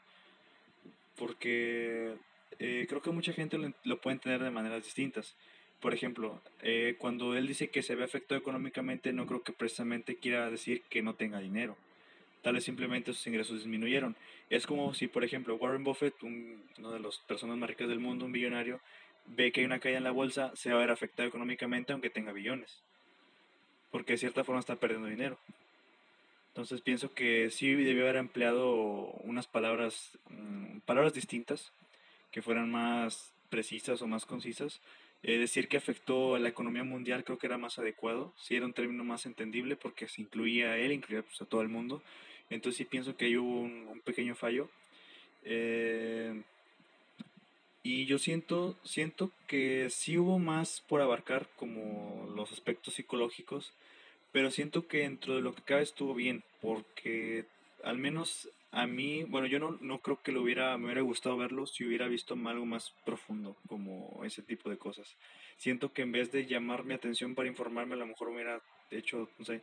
[1.16, 2.16] Porque
[2.58, 5.36] eh, creo que mucha gente lo, lo, puede entender de maneras distintas.
[5.80, 10.18] Por ejemplo, eh, cuando él dice que se ve afectado económicamente, no creo que precisamente
[10.18, 11.78] quiera decir que no tenga dinero.
[12.42, 14.16] Tal vez simplemente sus ingresos disminuyeron.
[14.50, 18.00] Es como si, por ejemplo, Warren Buffett, un, uno de las personas más ricas del
[18.00, 18.82] mundo, un billonario,
[19.26, 22.10] ve que hay una caída en la bolsa, se va a ver afectado económicamente aunque
[22.10, 22.82] tenga billones.
[23.92, 25.38] Porque de cierta forma está perdiendo dinero.
[26.50, 31.72] Entonces pienso que sí debió haber empleado unas palabras, mm, palabras distintas,
[32.32, 34.82] que fueran más precisas o más concisas.
[35.22, 38.66] Eh, decir que afectó a la economía mundial creo que era más adecuado, sí era
[38.66, 42.02] un término más entendible porque se incluía a él, incluía pues, a todo el mundo.
[42.50, 44.70] Entonces sí pienso que ahí hubo un, pequeño fallo.
[45.44, 46.42] Eh,
[47.84, 53.74] y yo siento, siento que sí hubo más por abarcar como los aspectos psicológicos,
[54.32, 57.46] pero siento que dentro de lo que cabe estuvo bien, porque
[57.84, 61.38] al menos a mí, bueno, yo no, no creo que lo hubiera, me hubiera gustado
[61.38, 65.16] verlo si hubiera visto algo más profundo, como ese tipo de cosas.
[65.58, 68.62] Siento que en vez de llamar mi atención para informarme, a lo mejor hubiera
[68.92, 69.62] hecho, no sé,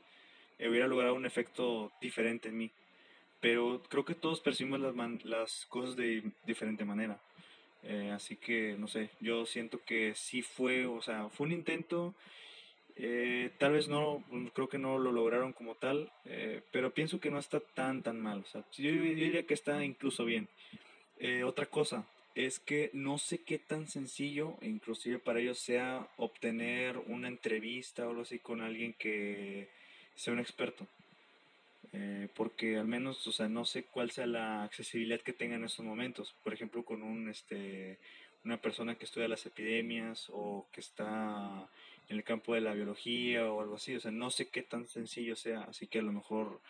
[0.59, 2.71] hubiera logrado un efecto diferente en mí.
[3.41, 7.21] Pero creo que todos percibimos las, las cosas de diferente manera.
[7.83, 12.15] Eh, así que, no sé, yo siento que sí fue, o sea, fue un intento.
[12.97, 17.21] Eh, tal vez no, pues, creo que no lo lograron como tal, eh, pero pienso
[17.21, 18.41] que no está tan, tan mal.
[18.41, 20.49] O sea, yo, diría que está incluso bien.
[21.45, 27.29] otra cosa es que no sé qué tan sencillo, inclusive para ellos, sea obtener una
[27.29, 29.69] entrevista o algo así con alguien que
[30.15, 30.87] sea un experto.
[31.93, 35.65] Eh, porque al menos, o sea, no sé cuál sea la accesibilidad que tenga en
[35.65, 36.35] estos momentos.
[36.45, 37.99] Por ejemplo, con un, este,
[38.45, 41.69] una persona que estudia las epidemias o que está
[42.09, 43.95] en el campo de la biología o algo así.
[43.97, 45.63] O sea, no sé qué tan sencillo sea.
[45.63, 46.61] Así que a lo mejor,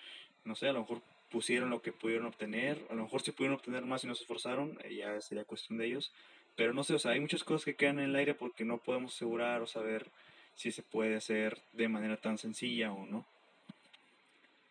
[0.45, 2.84] no sé, a lo mejor pusieron lo que pudieron obtener.
[2.91, 5.78] A lo mejor si pudieron obtener más y no se esforzaron, eh, ya sería cuestión
[5.78, 6.12] de ellos.
[6.57, 8.78] Pero no sé, o sea, hay muchas cosas que quedan en el aire porque no
[8.78, 10.07] podemos asegurar o saber
[10.55, 13.26] si se puede hacer de manera tan sencilla o no.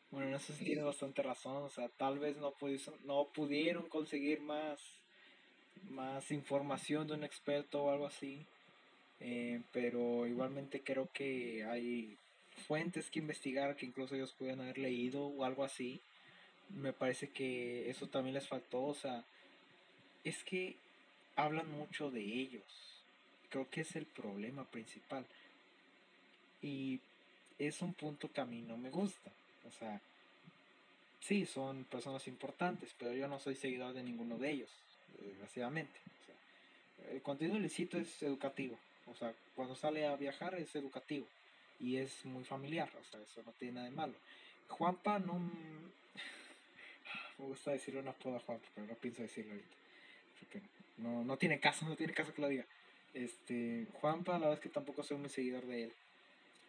[0.09, 1.57] Bueno, en eso sí tiene bastante razón.
[1.57, 2.53] O sea, tal vez no,
[3.03, 4.79] no pudieron conseguir más,
[5.89, 8.45] más información de un experto o algo así.
[9.19, 12.17] Eh, pero igualmente creo que hay
[12.67, 16.01] fuentes que investigar que incluso ellos pueden haber leído o algo así.
[16.69, 18.83] Me parece que eso también les faltó.
[18.83, 19.23] O sea,
[20.23, 20.75] es que
[21.35, 22.63] hablan mucho de ellos.
[23.49, 25.25] Creo que es el problema principal.
[26.61, 26.99] Y
[27.59, 29.31] es un punto que a mí no me gusta.
[29.67, 30.01] O sea,
[31.21, 34.69] sí, son personas importantes, pero yo no soy seguidor de ninguno de ellos,
[35.19, 35.99] desgraciadamente.
[37.11, 38.77] el contenido ilícito es educativo.
[39.07, 41.27] O sea, cuando sale a viajar es educativo
[41.79, 42.89] y es muy familiar.
[42.99, 44.15] O sea, eso no tiene nada de malo.
[44.69, 45.39] Juanpa no...
[47.37, 50.69] Me gusta decirle una poda a Juanpa, pero no pienso decirlo ahorita.
[50.97, 52.65] no, no tiene caso, no tiene caso que lo diga.
[53.13, 55.93] Este, Juanpa, la verdad es que tampoco soy muy seguidor de él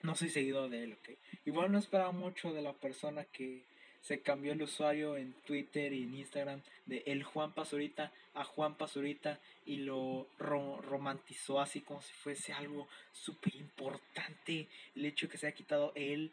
[0.03, 1.11] no soy seguidor de él, ¿ok?
[1.45, 3.65] Igual no esperaba mucho de la persona que
[4.07, 8.77] se cambió el usuario en Twitter y en Instagram de el Juan Pazurita a Juan
[8.77, 15.39] Pazurita y lo romantizó así como si fuese algo súper importante el hecho de que
[15.39, 16.31] se haya quitado él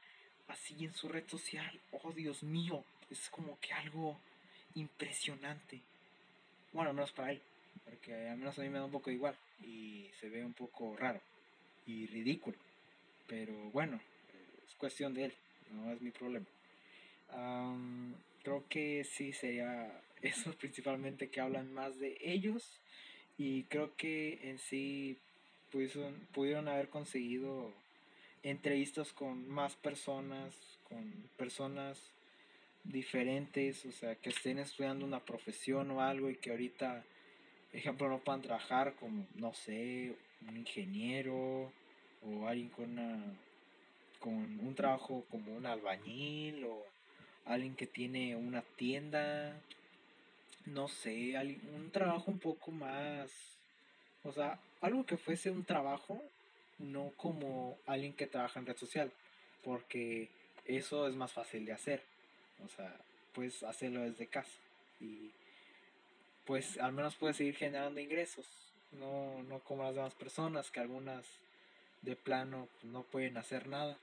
[0.49, 1.80] así en su red social.
[1.91, 4.19] Oh, Dios mío, es como que algo
[4.76, 5.82] impresionante.
[6.74, 7.41] Bueno, al menos para él,
[7.86, 10.95] porque al menos a mí me da un poco igual y se ve un poco
[10.95, 11.21] raro
[11.88, 12.57] y ridículo.
[13.28, 13.99] Pero bueno,
[14.67, 15.34] es cuestión de él,
[15.71, 16.45] no es mi problema.
[18.43, 22.79] Creo que sí sería eso principalmente que hablan más de ellos.
[23.38, 25.17] Y creo que en sí
[25.71, 27.73] pudieron, pudieron haber conseguido
[28.43, 30.53] entrevistas con más personas,
[30.88, 32.11] con personas
[32.84, 37.03] diferentes, o sea, que estén estudiando una profesión o algo y que ahorita,
[37.71, 40.13] por ejemplo, no puedan trabajar como, no sé,
[40.47, 41.71] un ingeniero
[42.21, 43.34] o alguien con una
[44.19, 46.86] con un trabajo como un albañil o
[47.46, 49.54] alguien que tiene una tienda
[50.66, 51.36] no sé
[51.76, 53.32] un trabajo un poco más
[54.24, 56.22] o sea algo que fuese un trabajo
[56.80, 59.12] no como alguien que trabaja en red social
[59.64, 60.30] porque
[60.66, 62.04] eso es más fácil de hacer
[62.64, 62.96] o sea
[63.34, 64.58] puedes hacerlo desde casa
[65.02, 65.32] y
[66.46, 68.48] pues al menos puedes seguir generando ingresos
[68.94, 71.26] no no como las demás personas que algunas
[72.04, 73.98] de plano pues, no pueden hacer nada.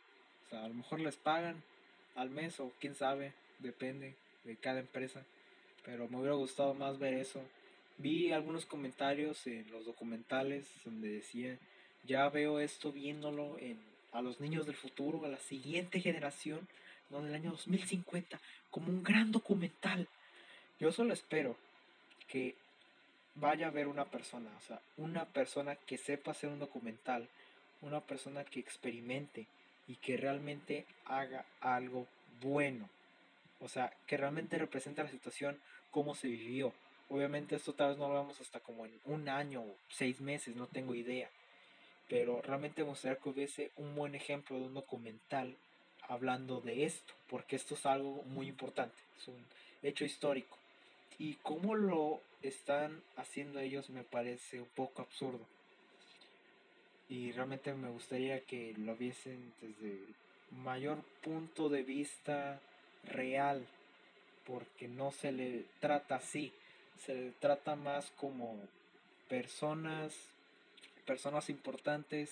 [0.47, 1.63] O sea, a lo mejor les pagan
[2.15, 5.23] al mes o quién sabe, depende de cada empresa.
[5.85, 7.43] Pero me hubiera gustado más ver eso.
[7.99, 11.59] Vi algunos comentarios en los documentales donde decían
[12.05, 13.79] ya veo esto viéndolo en,
[14.13, 16.67] a los niños del futuro, a la siguiente generación,
[17.11, 17.23] ¿no?
[17.23, 18.41] del año 2050,
[18.71, 20.09] como un gran documental.
[20.79, 21.57] Yo solo espero
[22.29, 22.55] que
[23.35, 27.29] vaya a ver una persona, o sea, una persona que sepa hacer un documental,
[27.83, 29.47] una persona que experimente
[29.87, 32.07] y que realmente haga algo
[32.43, 32.89] bueno.
[33.61, 35.61] O sea, que realmente represente la situación,
[35.91, 36.73] cómo se vivió.
[37.09, 40.57] Obviamente esto tal vez no lo vemos hasta como en un año o seis meses,
[40.57, 41.29] no tengo idea.
[42.09, 45.57] Pero realmente me gustaría que hubiese un buen ejemplo de un documental
[46.09, 49.45] hablando de esto, porque esto es algo muy importante, es un
[49.83, 50.57] hecho histórico.
[51.19, 55.47] Y cómo lo están haciendo ellos me parece un poco absurdo.
[57.11, 59.99] Y realmente me gustaría que lo viesen desde
[60.53, 62.61] mayor punto de vista
[63.03, 63.67] real,
[64.47, 66.53] porque no se le trata así,
[67.05, 68.57] se le trata más como
[69.29, 70.15] personas,
[71.05, 72.31] personas importantes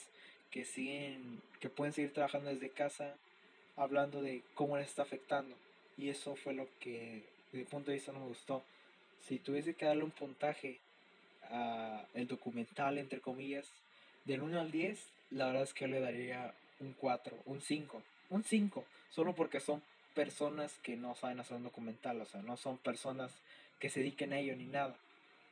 [0.53, 3.17] que siguen, que pueden seguir trabajando desde casa,
[3.77, 5.57] hablando de cómo les está afectando.
[5.97, 8.63] Y eso fue lo que, desde mi punto de vista, no me gustó.
[9.27, 10.79] Si tuviese que darle un puntaje
[11.51, 13.67] a el documental, entre comillas,
[14.29, 14.99] del 1 al 10,
[15.31, 19.83] la verdad es que le daría un 4, un 5, un 5, solo porque son
[20.15, 23.33] personas que no saben hacer un documental, o sea, no son personas
[23.81, 24.95] que se dediquen a ello ni nada.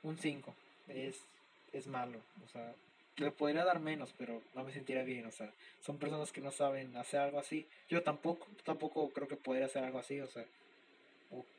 [0.03, 0.55] Un 5
[0.89, 1.25] es,
[1.73, 2.75] es malo, o sea,
[3.17, 5.51] le podría dar menos, pero no me sentiría bien, o sea,
[5.81, 7.67] son personas que no saben hacer algo así.
[7.89, 10.45] Yo tampoco, tampoco creo que podría hacer algo así, o sea,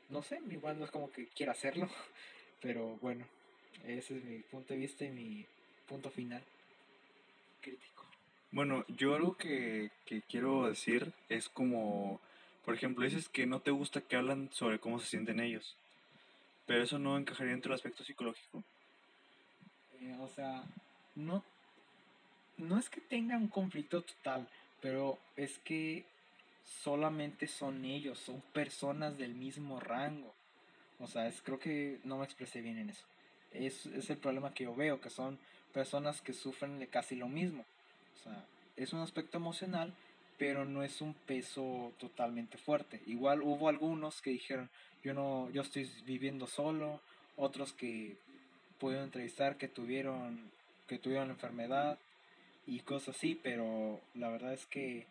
[0.08, 1.88] no sé, igual no es como que quiera hacerlo,
[2.62, 3.26] pero bueno,
[3.84, 5.44] ese es mi punto de vista y mi
[5.88, 6.44] punto final
[7.60, 8.04] crítico.
[8.50, 12.20] Bueno, yo algo que, que quiero decir es como,
[12.64, 15.76] por ejemplo, dices que no te gusta que hablan sobre cómo se sienten ellos,
[16.66, 18.62] pero eso no encajaría dentro del aspecto psicológico.
[20.00, 20.64] Eh, o sea,
[21.14, 21.44] no,
[22.56, 24.48] no es que tenga un conflicto total,
[24.80, 26.04] pero es que
[26.82, 30.34] solamente son ellos, son personas del mismo rango.
[31.00, 33.04] O sea, es, creo que no me expresé bien en eso.
[33.52, 35.38] Es, es el problema que yo veo, que son
[35.72, 37.64] personas que sufren de casi lo mismo.
[38.20, 38.44] O sea,
[38.76, 39.92] es un aspecto emocional,
[40.38, 43.00] pero no es un peso totalmente fuerte.
[43.06, 44.70] Igual hubo algunos que dijeron,
[45.02, 47.00] yo no, yo estoy viviendo solo,
[47.36, 48.16] otros que
[48.78, 50.50] pudieron entrevistar que tuvieron,
[50.86, 51.98] que tuvieron la enfermedad
[52.66, 55.06] y cosas así, pero la verdad es que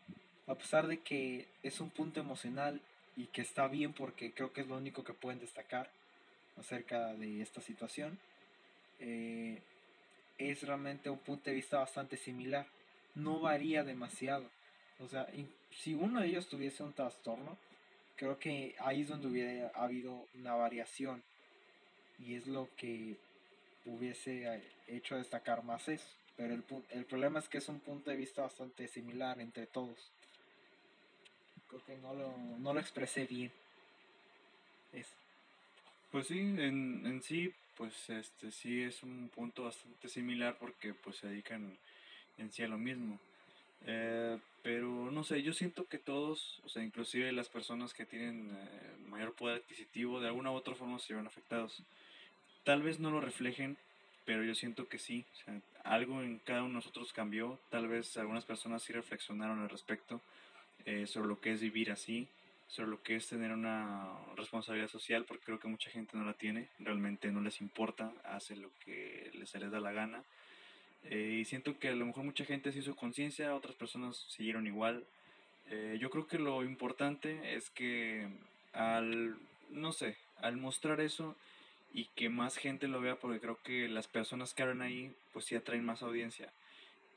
[0.47, 2.81] a pesar de que es un punto emocional
[3.15, 5.89] y que está bien porque creo que es lo único que pueden destacar
[6.57, 8.17] acerca de esta situación,
[8.99, 9.61] eh,
[10.37, 12.67] es realmente un punto de vista bastante similar.
[13.15, 14.49] No varía demasiado.
[14.99, 15.27] O sea,
[15.71, 17.57] si uno de ellos tuviese un trastorno,
[18.15, 21.23] creo que ahí es donde hubiera habido una variación.
[22.19, 23.15] Y es lo que
[23.85, 26.07] hubiese eh, hecho destacar más eso.
[26.35, 30.11] Pero el, el problema es que es un punto de vista bastante similar entre todos.
[31.67, 33.51] Creo que no lo, no lo expresé bien.
[34.93, 35.15] Eso.
[36.11, 41.17] Pues sí, en, en sí pues este sí es un punto bastante similar porque pues
[41.17, 41.77] se dedican
[42.37, 43.19] en sí a lo mismo.
[43.85, 48.49] Eh, pero no sé, yo siento que todos, o sea, inclusive las personas que tienen
[48.51, 51.81] eh, mayor poder adquisitivo, de alguna u otra forma se ven afectados.
[52.63, 53.77] Tal vez no lo reflejen,
[54.25, 55.23] pero yo siento que sí.
[55.83, 57.59] Algo en cada uno de nosotros cambió.
[57.69, 60.19] Tal vez algunas personas sí reflexionaron al respecto
[60.85, 62.27] eh, sobre lo que es vivir así
[62.67, 66.33] sobre lo que es tener una responsabilidad social, porque creo que mucha gente no la
[66.33, 70.23] tiene, realmente no les importa, hace lo que les, les da la gana.
[71.05, 74.67] Eh, y siento que a lo mejor mucha gente se hizo conciencia, otras personas siguieron
[74.67, 75.05] igual.
[75.69, 78.27] Eh, yo creo que lo importante es que
[78.73, 79.37] al,
[79.69, 81.35] no sé, al mostrar eso
[81.93, 85.45] y que más gente lo vea, porque creo que las personas que hablan ahí, pues
[85.45, 86.51] sí atraen más audiencia,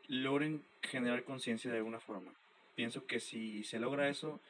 [0.06, 2.32] logren generar conciencia de alguna forma.
[2.76, 4.40] Pienso que si se logra eso,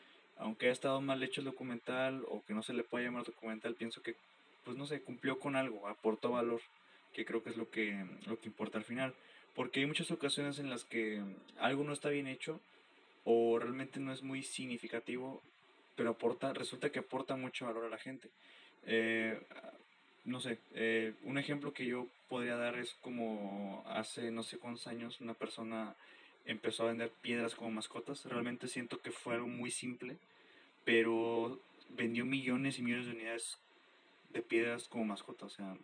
[0.41, 3.75] aunque haya estado mal hecho el documental o que no se le pueda llamar documental,
[3.75, 4.17] pienso que,
[4.65, 6.61] pues no sé, cumplió con algo, aportó valor,
[7.13, 9.15] que creo que es lo que, lo que importa al final.
[9.55, 11.23] Porque hay muchas ocasiones en las que
[11.59, 12.61] algo no está bien hecho
[13.25, 15.43] o realmente no es muy significativo,
[15.97, 18.31] pero aporta, resulta que aporta mucho valor a la gente.
[18.87, 19.39] Eh,
[20.25, 24.87] no sé, eh, un ejemplo que yo podría dar es como hace no sé cuántos
[24.87, 25.95] años una persona
[26.47, 28.25] empezó a vender piedras como mascotas.
[28.25, 30.17] Realmente siento que fue algo muy simple,
[30.85, 31.61] pero
[31.91, 33.59] vendió millones y millones de unidades
[34.31, 35.47] de piedras como mascota.
[35.47, 35.77] O sea,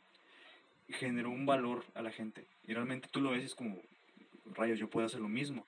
[0.88, 2.46] generó un valor a la gente.
[2.66, 3.80] Y realmente tú lo ves y es como,
[4.54, 5.66] rayos, yo puedo hacer lo mismo.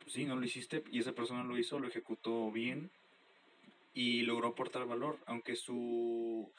[0.00, 2.90] Pues sí, no lo hiciste y esa persona lo hizo, lo ejecutó bien
[3.94, 6.50] y logró aportar valor, aunque su,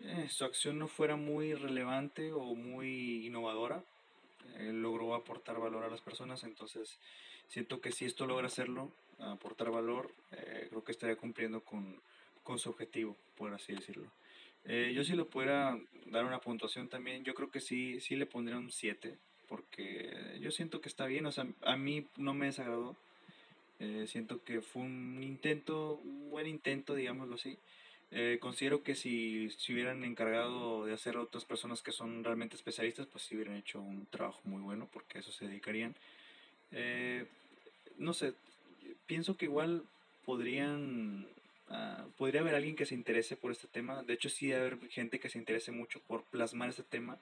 [0.00, 3.82] eh, su acción no fuera muy relevante o muy innovadora
[4.58, 6.98] él logró aportar valor a las personas, entonces
[7.48, 12.00] siento que si esto logra hacerlo, aportar valor, eh, creo que estaría cumpliendo con,
[12.42, 14.10] con, su objetivo, por así decirlo.
[14.64, 18.26] Eh, yo si lo pudiera dar una puntuación también, yo creo que sí, sí le
[18.26, 19.16] pondría un 7,
[19.48, 22.96] porque yo siento que está bien, o sea, a mí no me desagradó,
[23.78, 27.58] eh, siento que fue un intento, un buen intento, digámoslo así.
[28.12, 33.06] Eh, considero que si se hubieran encargado de hacer otras personas que son realmente especialistas,
[33.06, 35.94] pues sí hubieran hecho un trabajo muy bueno, porque a eso se dedicarían.
[36.72, 37.26] Eh,
[37.98, 38.34] no sé,
[39.06, 39.82] pienso que igual
[40.24, 41.26] podrían,
[41.68, 44.02] ah, podría haber alguien que se interese por este tema.
[44.02, 47.18] De hecho, sí debe haber gente que se interese mucho por plasmar este tema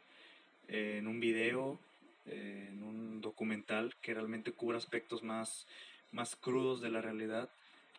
[0.69, 1.79] en un video,
[2.27, 5.67] en un documental que realmente cubra aspectos más
[6.15, 7.51] más crudos de la realidad.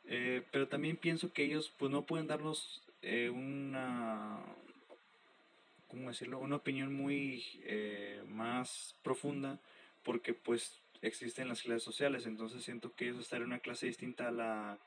[0.08, 4.39] Eh, pero también pienso que ellos pues no pueden darnos eh, una
[5.88, 6.38] ¿cómo decirlo?
[6.39, 9.60] una opinión muy eh, más profunda
[10.03, 14.28] porque pues existen las clases sociales entonces siento que ellos estar en una clase distinta
[14.28, 14.78] a la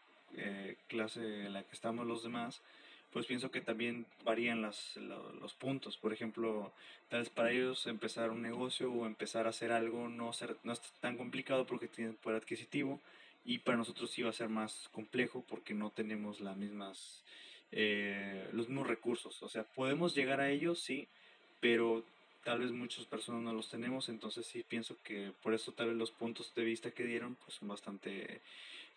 [0.86, 2.62] clase en la que estamos los demás
[3.12, 5.96] pues pienso que también varían las, los puntos.
[5.96, 6.72] Por ejemplo,
[7.08, 10.72] tal vez para ellos empezar un negocio o empezar a hacer algo no, ser, no
[10.72, 13.00] es tan complicado porque tienen poder adquisitivo
[13.48, 17.24] y para nosotros va a ser más complejo porque no tenemos las mismas,
[17.72, 19.42] eh, los mismos recursos.
[19.42, 21.08] O sea, podemos llegar a ellos, sí,
[21.58, 22.04] pero
[22.44, 25.96] tal vez muchas personas no los tenemos, entonces sí pienso que por eso tal vez
[25.96, 28.42] los puntos de vista que dieron pues son bastante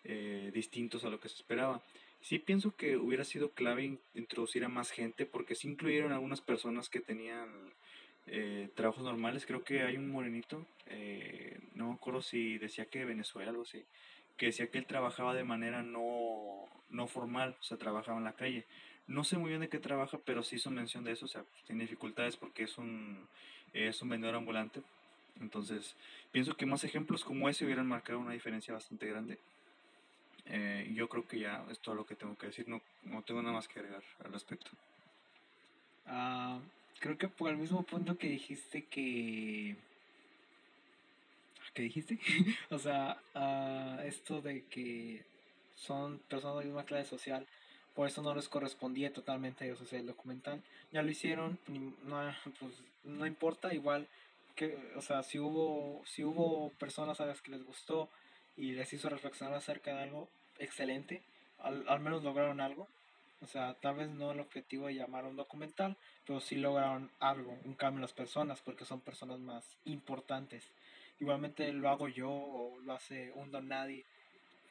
[0.04, 1.80] eh, distintos a lo que se esperaba.
[2.20, 6.90] Sí pienso que hubiera sido clave introducir a más gente porque sí incluyeron algunas personas
[6.90, 7.48] que tenían
[8.26, 9.46] eh, trabajos normales.
[9.46, 10.66] Creo que hay un morenito,
[11.74, 13.82] no me acuerdo si decía que de Venezuela o algo así,
[14.36, 18.34] que decía que él trabajaba de manera no, no formal, o sea, trabajaba en la
[18.34, 18.66] calle.
[19.06, 21.44] No sé muy bien de qué trabaja, pero sí hizo mención de eso, o sea,
[21.66, 23.28] tiene dificultades porque es un,
[23.72, 24.82] es un vendedor ambulante.
[25.40, 25.96] Entonces,
[26.30, 29.38] pienso que más ejemplos como ese hubieran marcado una diferencia bastante grande.
[30.46, 33.42] Eh, yo creo que ya es todo lo que tengo que decir, no, no tengo
[33.42, 34.70] nada más que agregar al respecto.
[36.06, 36.58] Ah,
[36.98, 39.76] creo que por el mismo punto que dijiste que...
[41.74, 42.18] ¿Qué dijiste?
[42.70, 45.24] o sea, uh, esto de que
[45.76, 47.46] son personas de la misma clase social,
[47.94, 50.62] por eso no les correspondía totalmente a ellos hacer el documental.
[50.92, 51.58] Ya lo hicieron,
[52.04, 52.72] no, pues,
[53.04, 54.06] no importa, igual
[54.54, 58.08] que, o sea, si hubo, si hubo personas a las que les gustó,
[58.56, 61.22] y les hizo reflexionar acerca de algo excelente.
[61.58, 62.88] Al, al, menos lograron algo.
[63.40, 65.96] O sea, tal vez no el objetivo de llamar un documental,
[66.26, 70.70] pero sí lograron algo, un cambio en las personas, porque son personas más importantes.
[71.20, 74.04] Igualmente lo hago yo o lo hace un don nadie.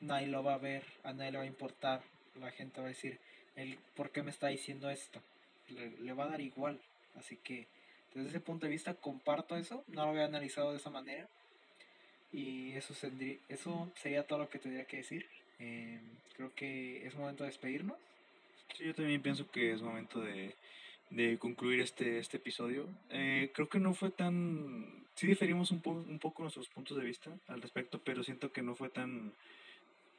[0.02, 2.02] Nadie lo va a ver, a nadie le va a importar.
[2.36, 3.20] La gente va a decir,
[3.56, 5.22] el, ¿por qué me está diciendo esto?
[5.70, 6.80] Le, va a dar igual.
[7.18, 7.68] Así que
[8.14, 9.84] desde ese punto de vista comparto eso.
[9.88, 11.28] No lo había analizado de esa manera
[12.34, 12.94] y eso,
[13.50, 15.26] eso sería todo lo que tendría que decir.
[15.60, 16.00] Eh,
[16.36, 17.98] creo que es momento de despedirnos.
[18.78, 20.56] Sí, yo también pienso que es momento de,
[21.12, 22.88] de concluir este, este episodio.
[23.10, 25.06] Eh, creo que no fue tan...
[25.16, 28.62] Sí diferimos un, po un poco nuestros puntos de vista al respecto, pero siento que
[28.62, 29.34] no fue tan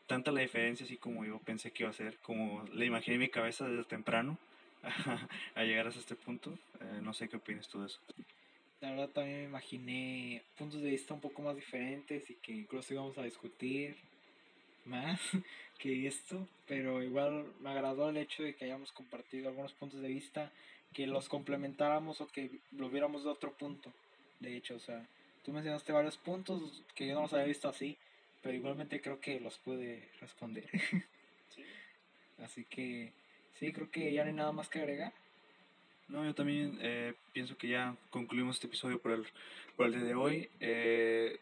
[0.07, 3.21] tanta la diferencia así como yo pensé que iba a ser, como le imaginé en
[3.21, 4.37] mi cabeza desde temprano
[5.55, 6.53] a, llegar hasta este punto.
[6.81, 8.01] Eh, no sé qué opinas tú de eso.
[8.81, 12.93] La verdad también me imaginé puntos de vista un poco más diferentes y que incluso
[12.93, 13.97] íbamos a discutir
[14.85, 15.21] más
[15.79, 20.09] que esto, pero igual me agradó el hecho de que hayamos compartido algunos puntos de
[20.09, 20.53] vista,
[20.93, 23.93] que los complementáramos o que lo viéramos de otro punto.
[24.41, 25.07] De hecho, o sea,
[25.45, 27.97] tú mencionaste varios puntos que yo no los había visto así,
[28.43, 30.69] pero igualmente creo que los pude responder.
[32.43, 33.13] Así que
[33.59, 35.13] sí, creo que ya no hay nada más que agregar.
[36.09, 39.27] No, yo también eh, pienso que ya concluimos este episodio por el,
[39.77, 40.51] por el día de hoy.
[40.61, 41.39] Eh,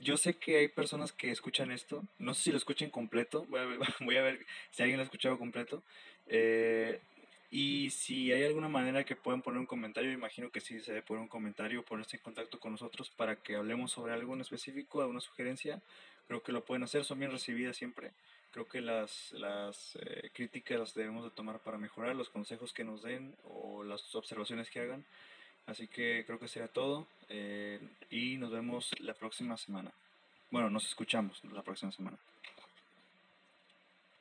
[0.00, 3.60] yo sé que hay personas que escuchan esto, no sé si lo escuchen completo, voy
[3.60, 5.82] a ver, voy a ver si alguien lo ha escuchado completo.
[6.26, 7.00] Eh,
[7.56, 11.06] y si hay alguna manera que puedan poner un comentario, imagino que sí se debe
[11.06, 15.00] poner un comentario, ponerse en contacto con nosotros para que hablemos sobre algo en específico,
[15.00, 15.80] alguna sugerencia,
[16.26, 18.10] creo que lo pueden hacer, son bien recibidas siempre.
[18.50, 22.82] Creo que las, las eh, críticas las debemos de tomar para mejorar, los consejos que
[22.82, 25.04] nos den o las observaciones que hagan.
[25.66, 27.78] Así que creo que será todo eh,
[28.10, 29.92] y nos vemos la próxima semana.
[30.50, 32.18] Bueno, nos escuchamos la próxima semana.